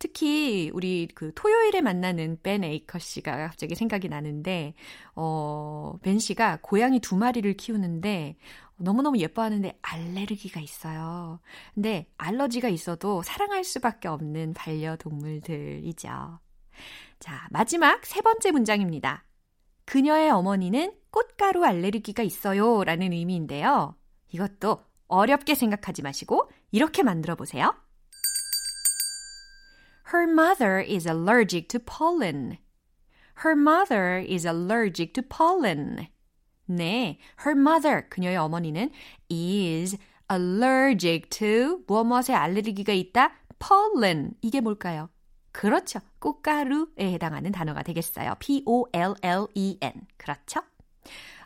특히 0.00 0.70
우리 0.72 1.08
그 1.14 1.32
토요일에 1.34 1.82
만나는 1.82 2.38
벤 2.42 2.64
에이커 2.64 2.98
씨가 2.98 3.36
갑자기 3.36 3.74
생각이 3.74 4.08
나는데 4.08 4.74
어, 5.14 5.98
벤 6.00 6.18
씨가 6.18 6.60
고양이 6.62 7.00
두 7.00 7.16
마리를 7.16 7.52
키우는데 7.54 8.36
너무너무 8.78 9.18
예뻐하는데 9.18 9.78
알레르기가 9.82 10.58
있어요. 10.60 11.40
근데 11.74 12.06
알러지가 12.16 12.70
있어도 12.70 13.22
사랑할 13.22 13.62
수밖에 13.62 14.08
없는 14.08 14.54
반려동물들이죠. 14.54 16.08
자, 17.18 17.46
마지막 17.50 18.06
세 18.06 18.22
번째 18.22 18.52
문장입니다. 18.52 19.26
그녀의 19.84 20.30
어머니는 20.30 20.94
꽃가루 21.10 21.62
알레르기가 21.64 22.22
있어요. 22.22 22.84
라는 22.84 23.12
의미인데요. 23.12 23.96
이것도 24.30 24.82
어렵게 25.10 25.54
생각하지 25.54 26.02
마시고 26.02 26.50
이렇게 26.70 27.02
만들어 27.02 27.34
보세요. 27.34 27.74
Her 30.12 30.28
mother 30.30 30.80
is 30.80 31.06
allergic 31.06 31.68
to 31.68 31.80
pollen. 31.80 32.58
Her 33.44 33.56
mother 33.58 34.24
is 34.26 34.46
allergic 34.46 35.12
to 35.12 35.22
pollen. 35.22 36.08
네, 36.66 37.18
her 37.44 37.58
mother, 37.58 38.08
그녀의 38.08 38.36
어머니는 38.36 38.90
is 39.30 39.96
allergic 40.30 41.28
to 41.30 41.82
무엇무엇에 41.86 42.34
알레르기가 42.34 42.92
있다? 42.92 43.32
pollen. 43.58 44.34
이게 44.40 44.60
뭘까요? 44.60 45.10
그렇죠. 45.52 46.00
꽃가루에 46.20 47.12
해당하는 47.12 47.50
단어가 47.50 47.82
되겠어요. 47.82 48.34
P-O-L-L-E-N. 48.38 49.92
그렇죠? 50.16 50.60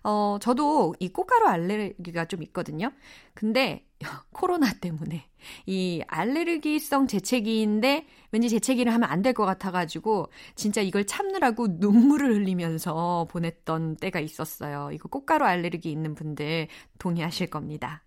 어, 0.04 0.38
저도 0.40 0.94
이 1.00 1.08
꽃가루 1.08 1.46
알레르기가 1.48 2.26
좀 2.26 2.42
있거든요. 2.44 2.92
근데 3.34 3.86
코로나 4.32 4.70
때문에 4.72 5.24
이 5.66 6.02
알레르기성 6.06 7.06
재채기인데 7.08 8.06
왠지 8.30 8.48
재채기를 8.50 8.92
하면 8.92 9.08
안 9.10 9.22
될 9.22 9.32
것 9.32 9.46
같아가지고 9.46 10.30
진짜 10.56 10.80
이걸 10.82 11.06
참느라고 11.06 11.66
눈물을 11.80 12.34
흘리면서 12.34 13.26
보냈던 13.30 13.96
때가 13.96 14.20
있었어요. 14.20 14.90
이거 14.92 15.08
꽃가루 15.08 15.44
알레르기 15.46 15.90
있는 15.90 16.14
분들 16.14 16.68
동의하실 16.98 17.48
겁니다. 17.48 18.02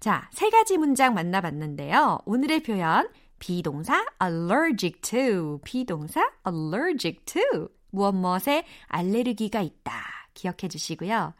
자, 0.00 0.30
세 0.32 0.48
가지 0.50 0.78
문장 0.78 1.12
만나봤는데요. 1.14 2.20
오늘의 2.24 2.62
표현 2.62 3.08
비동사 3.38 4.06
allergic 4.22 5.00
to, 5.02 5.58
비동사 5.64 6.30
allergic 6.46 7.24
to, 7.26 7.68
무엇 7.90 8.12
무엇에 8.14 8.64
알레르기가 8.88 9.60
있다. 9.60 10.15
기억해 10.36 10.68
주시고요. 10.70 11.34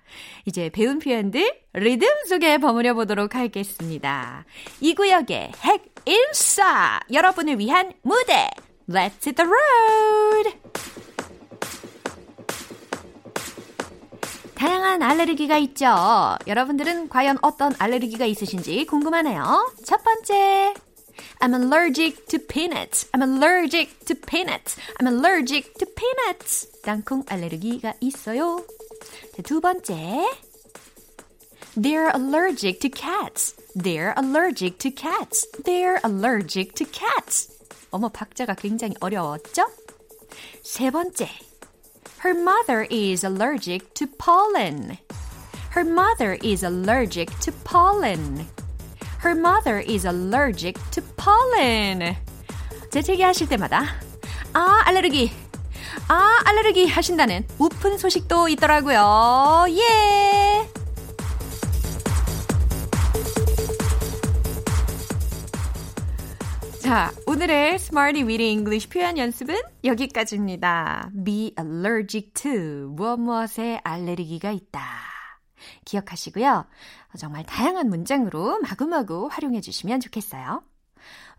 이제 0.46 0.70
배운 0.70 0.98
표현들 0.98 1.60
리듬 1.74 2.08
속에 2.26 2.58
버무려 2.58 2.94
보도록 2.94 3.36
하겠습니다. 3.36 4.44
이 4.80 4.94
구역의 4.94 5.52
핵 5.62 5.94
인싸! 6.06 7.00
여러분을 7.12 7.58
위한 7.58 7.92
무대! 8.02 8.48
Let's 8.88 9.26
hit 9.26 9.34
the 9.34 9.48
road! 9.48 10.58
다양한 14.54 15.02
알레르기가 15.02 15.58
있죠. 15.58 15.86
여러분들은 16.46 17.10
과연 17.10 17.36
어떤 17.42 17.74
알레르기가 17.78 18.24
있으신지 18.24 18.86
궁금하네요. 18.86 19.74
첫 19.84 20.02
번째. 20.02 20.72
I'm 21.40 21.54
allergic 21.54 22.26
to 22.28 22.38
peanuts. 22.38 23.08
I'm 23.12 23.22
allergic 23.22 24.04
to 24.06 24.14
peanuts. 24.14 24.76
I'm 24.98 25.06
allergic 25.06 25.74
to 25.74 25.86
peanuts. 25.94 26.80
땅콩 26.82 27.24
알레르기가 27.28 27.94
있어요. 28.00 28.64
두 29.43 29.61
번째. 29.61 30.29
They're 31.75 32.11
allergic 32.13 32.79
to 32.81 32.89
cats. 32.89 33.55
They're 33.75 34.13
allergic 34.17 34.77
to 34.79 34.91
cats. 34.91 35.47
They're 35.63 35.99
allergic 36.03 36.75
to 36.75 36.85
cats. 36.85 37.49
어머, 37.91 38.09
박자가 38.09 38.55
굉장히 38.55 38.95
어려웠죠? 38.99 39.63
세 40.63 40.91
번째. 40.91 41.29
Her 42.23 42.35
mother 42.35 42.87
is 42.91 43.25
allergic 43.25 43.93
to 43.95 44.05
pollen. 44.17 44.97
Her 45.73 45.85
mother 45.85 46.37
is 46.43 46.63
allergic 46.63 47.31
to 47.39 47.51
pollen. 47.63 48.47
Her 49.23 49.33
mother 49.35 49.79
is 49.79 50.05
allergic 50.05 50.77
to 50.91 51.01
pollen. 51.15 52.15
재채기 52.91 53.21
하실 53.21 53.47
때마다 53.47 53.85
아, 54.53 54.81
알레르기. 54.85 55.31
아, 56.08 56.40
알레르기 56.44 56.86
하신다는 56.86 57.46
우픈 57.58 57.98
소식도 57.98 58.48
있더라고요. 58.48 59.66
예. 59.70 60.68
자, 66.80 67.10
오늘의 67.26 67.74
Smarty 67.74 68.22
Weedy 68.22 68.48
English 68.48 68.88
표현 68.88 69.18
연습은 69.18 69.56
여기까지입니다. 69.82 71.10
Be 71.24 71.52
allergic 71.58 72.32
to 72.34 72.88
무엇 72.90 73.18
무엇에 73.18 73.80
알레르기가 73.82 74.52
있다. 74.52 74.80
기억하시고요. 75.84 76.64
정말 77.18 77.44
다양한 77.44 77.88
문장으로 77.88 78.60
마구마구 78.60 79.28
활용해 79.30 79.62
주시면 79.62 79.98
좋겠어요. 79.98 80.62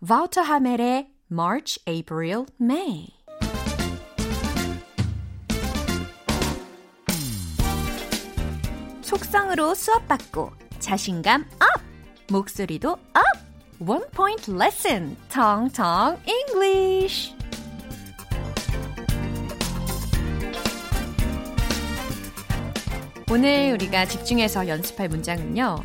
바우터 0.06 0.42
하멜의 0.42 1.12
March, 1.32 1.82
April, 1.88 2.44
May 2.60 3.17
속성으로 9.08 9.74
수업 9.74 10.06
받고 10.06 10.52
자신감 10.80 11.40
up! 11.60 11.82
목소리도 12.30 12.90
up! 12.90 13.00
One 13.80 14.04
Point 14.10 14.52
Lesson, 14.52 15.16
텅텅 15.30 16.18
English. 16.26 17.34
오늘 23.32 23.72
우리가 23.72 24.04
집중해서 24.04 24.68
연습할 24.68 25.08
문장은요. 25.08 25.76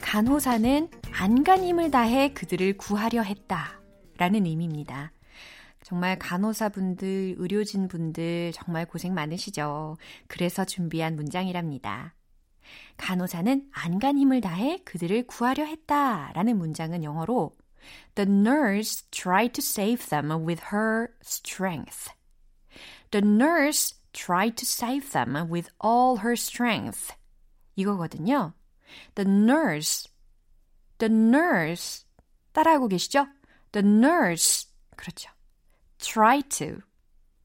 간호사는 0.00 0.88
안간 1.12 1.62
힘을 1.62 1.92
다해 1.92 2.32
그들을 2.32 2.78
구하려 2.78 3.22
했다. 3.22 3.80
라는 4.18 4.44
의미입니다. 4.44 5.12
정말 5.84 6.18
간호사분들, 6.18 7.36
의료진분들 7.38 8.50
정말 8.52 8.86
고생 8.86 9.14
많으시죠. 9.14 9.98
그래서 10.26 10.64
준비한 10.64 11.14
문장이랍니다. 11.14 12.15
간호사는 12.96 13.70
안간 13.72 14.18
힘을 14.18 14.40
다해 14.40 14.78
그들을 14.84 15.26
구하려 15.26 15.64
했다 15.64 16.32
라는 16.34 16.58
문장은 16.58 17.04
영어로 17.04 17.56
The 18.14 18.28
nurse 18.28 19.04
tried 19.10 19.52
to 19.52 19.62
save 19.62 20.08
them 20.08 20.30
with 20.46 20.62
her 20.72 21.08
strength. 21.22 22.10
The 23.10 23.24
nurse 23.24 23.94
tried 24.12 24.56
to 24.56 24.64
save 24.64 25.10
them 25.10 25.36
with 25.50 25.70
all 25.84 26.18
her 26.18 26.32
strength. 26.32 27.14
이거거든요. 27.76 28.54
The 29.14 29.30
nurse, 29.30 30.08
the 30.98 31.12
nurse 31.12 32.04
따라하고 32.52 32.88
계시죠? 32.88 33.28
The 33.72 33.86
nurse 33.86 34.68
그렇죠. 34.96 35.30
try 35.98 36.42
to, 36.42 36.80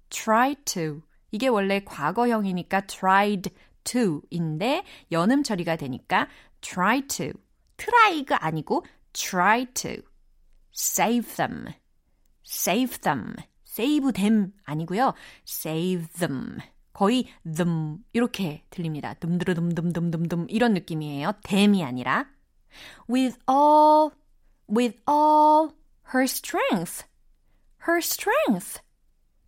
try 0.10 0.56
to 0.66 1.02
이게 1.32 1.48
원래 1.48 1.82
과거형이니까 1.84 2.88
tried 2.88 3.52
to인데 3.84 4.84
연음 5.12 5.44
처리가 5.44 5.76
되니까 5.76 6.28
try 6.62 7.02
to, 7.08 7.32
try가 7.78 8.46
아니고 8.46 8.86
try 9.14 9.66
to 9.74 10.02
save 10.74 11.36
them, 11.36 11.68
save 12.46 13.00
them, 13.00 13.36
save 13.68 14.12
them 14.14 14.54
아니고요. 14.64 15.14
save 15.48 16.08
them. 16.20 16.58
거의 16.94 17.28
them 17.44 18.00
이렇게 18.14 18.64
들립니다. 18.70 19.14
듬드르듬듬듬듬듬 19.16 20.48
이런 20.50 20.74
느낌이에요. 20.74 21.34
them이 21.44 21.84
아니라 21.84 22.28
with 23.10 23.40
all 23.50 24.12
with 24.70 25.00
all 25.10 25.72
her 26.14 26.24
strength. 26.26 27.06
her 27.88 28.00
strength. 28.00 28.82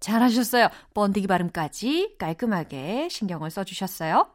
잘하셨어요. 0.03 0.67
번디기 0.93 1.27
발음까지 1.27 2.15
깔끔하게 2.19 3.07
신경을 3.09 3.49
써주셨어요. 3.49 4.29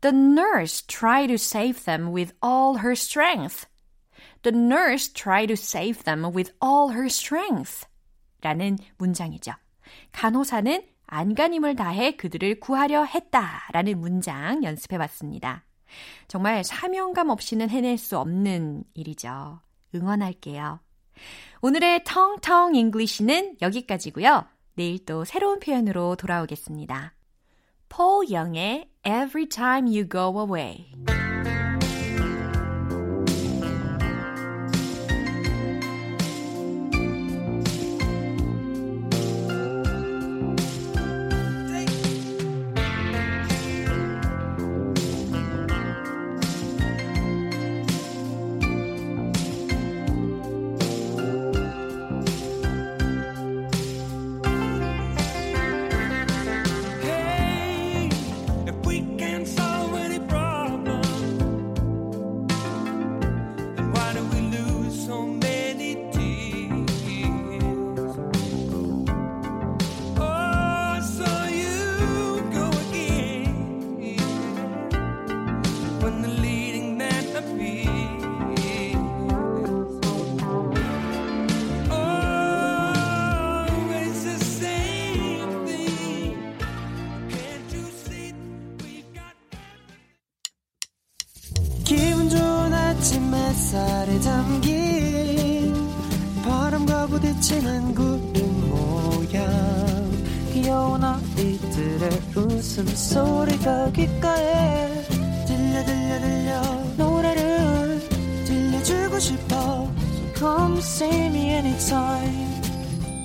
The 0.00 0.16
nurse 0.16 0.86
tried 0.86 1.28
to 1.28 1.34
save 1.34 1.84
them 1.84 2.08
with 2.14 2.34
all 2.44 2.78
her 2.78 2.92
strength. 2.92 3.68
The 4.42 4.56
nurse 4.56 5.12
tried 5.12 5.48
to 5.48 5.54
save 5.54 6.02
them 6.04 6.24
with 6.24 6.52
all 6.62 6.92
her 6.92 7.06
strength. 7.06 7.86
라는 8.40 8.76
문장이죠. 8.98 9.52
간호사는 10.12 10.82
안간힘을 11.06 11.76
다해 11.76 12.16
그들을 12.16 12.60
구하려 12.60 13.04
했다. 13.04 13.68
라는 13.72 13.98
문장 14.00 14.64
연습해 14.64 14.98
봤습니다. 14.98 15.64
정말 16.28 16.64
사명감 16.64 17.28
없이는 17.30 17.70
해낼 17.70 17.98
수 17.98 18.18
없는 18.18 18.84
일이죠. 18.94 19.60
응원할게요. 19.94 20.80
오늘의 21.60 22.04
텅텅 22.04 22.74
English는 22.74 23.56
여기까지고요. 23.62 24.44
내일 24.74 25.04
또 25.04 25.24
새로운 25.24 25.60
표현으로 25.60 26.16
돌아오겠습니다. 26.16 27.14
폴 27.88 28.30
영의 28.30 28.88
Every 29.06 29.46
Time 29.48 29.86
You 29.86 30.08
Go 30.08 30.40
Away 30.40 31.13
구름 97.92 98.70
모양 98.70 100.10
귀여운 100.52 101.02
아이들의 101.02 102.10
웃음소리가 102.36 103.90
귓가에 103.90 105.02
들려 105.46 105.84
들려 105.84 106.20
들려 106.20 106.62
노래를 106.96 108.00
들려주고 108.46 109.18
싶어 109.18 109.54
So 109.54 109.88
Come 110.36 110.78
see 110.78 111.26
me 111.26 111.50
anytime. 111.50 112.60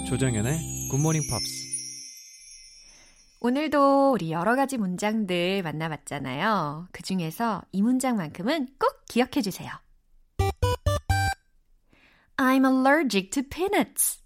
조정연의 0.08 0.60
굿모닝 0.90 1.24
팝스. 1.30 1.68
오늘도 3.42 4.12
우리 4.12 4.32
여러 4.32 4.56
가지 4.56 4.78
문장들 4.78 5.64
만나봤잖아요. 5.64 6.88
그 6.92 7.04
중에서 7.04 7.62
이 7.72 7.82
문장만큼은 7.82 8.68
꼭 8.80 9.06
기억해 9.10 9.42
주세요. 9.42 9.70
I'm 12.38 12.66
allergic 12.66 13.32
to 13.32 13.44
peanuts. 13.44 14.22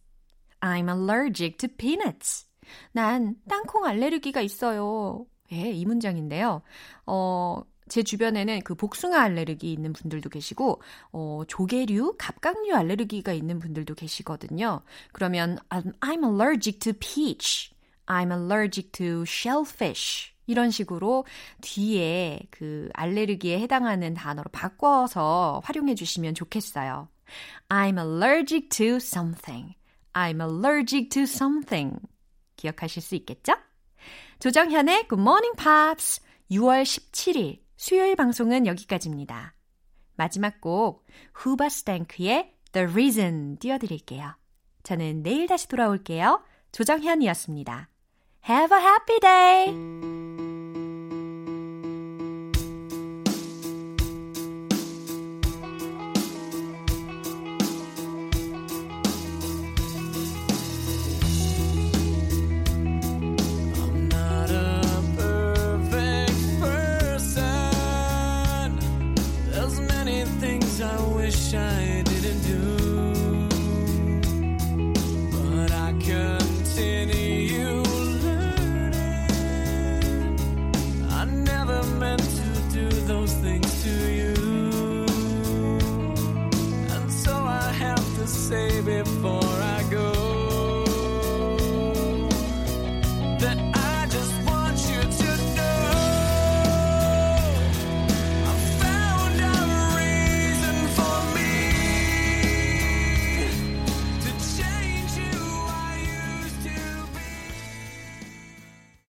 I'm 0.64 0.88
allergic 0.90 1.58
to 1.58 1.68
peanuts. 1.68 2.48
난 2.94 3.36
땅콩 3.50 3.86
알레르기가 3.86 4.42
있어요. 4.42 5.28
예, 5.52 5.70
이 5.72 5.86
문장인데요. 5.86 6.62
어, 7.06 7.62
제 7.90 8.02
주변에는 8.02 8.62
그 8.62 8.74
복숭아 8.74 9.22
알레르기 9.22 9.74
있는 9.74 9.92
분들도 9.92 10.30
계시고, 10.30 10.82
어, 11.12 11.42
조개류, 11.48 12.16
갑각류 12.18 12.74
알레르기가 12.74 13.34
있는 13.34 13.60
분들도 13.60 13.94
계시거든요. 13.94 14.82
그러면 15.12 15.60
I'm, 15.70 16.24
allergic 16.24 16.80
to 16.80 16.94
peach. 16.94 17.74
I'm 18.06 18.32
allergic 18.32 18.92
to 18.94 19.24
shellfish. 19.28 20.32
이런 20.48 20.72
식으로 20.72 21.26
뒤에 21.62 22.40
그 22.50 22.90
알레르기에 22.94 23.60
해당하는 23.60 24.14
단어로 24.14 24.50
바꿔서 24.52 25.62
활용해 25.64 25.96
주시면 25.96 26.36
좋겠어요. 26.36 27.10
I'm 27.70 27.98
allergic 27.98 28.70
to 28.70 28.96
something. 28.96 29.76
I'm 30.14 30.42
allergic 30.42 31.10
to 31.10 31.24
something. 31.24 32.00
기억하실 32.56 33.02
수 33.02 33.16
있겠죠? 33.16 33.54
조정현의 34.40 35.08
Good 35.08 35.22
Morning 35.22 35.56
Pops 35.58 36.22
6월 36.52 36.84
17일 36.84 37.60
수요일 37.78 38.16
방송은 38.16 38.68
여기까지입니다. 38.68 39.56
마지막 40.16 40.62
곡 40.62 41.06
후바스탱크의 41.34 42.54
The 42.72 42.88
Reason 42.88 43.58
띄워드릴게요. 43.58 44.36
저는 44.84 45.24
내일 45.24 45.48
다시 45.48 45.68
돌아올게요. 45.68 46.44
조정현이었습니다. 46.72 47.90
Have 48.50 48.78
a 48.78 48.84
happy 48.84 49.20
day! 49.20 50.53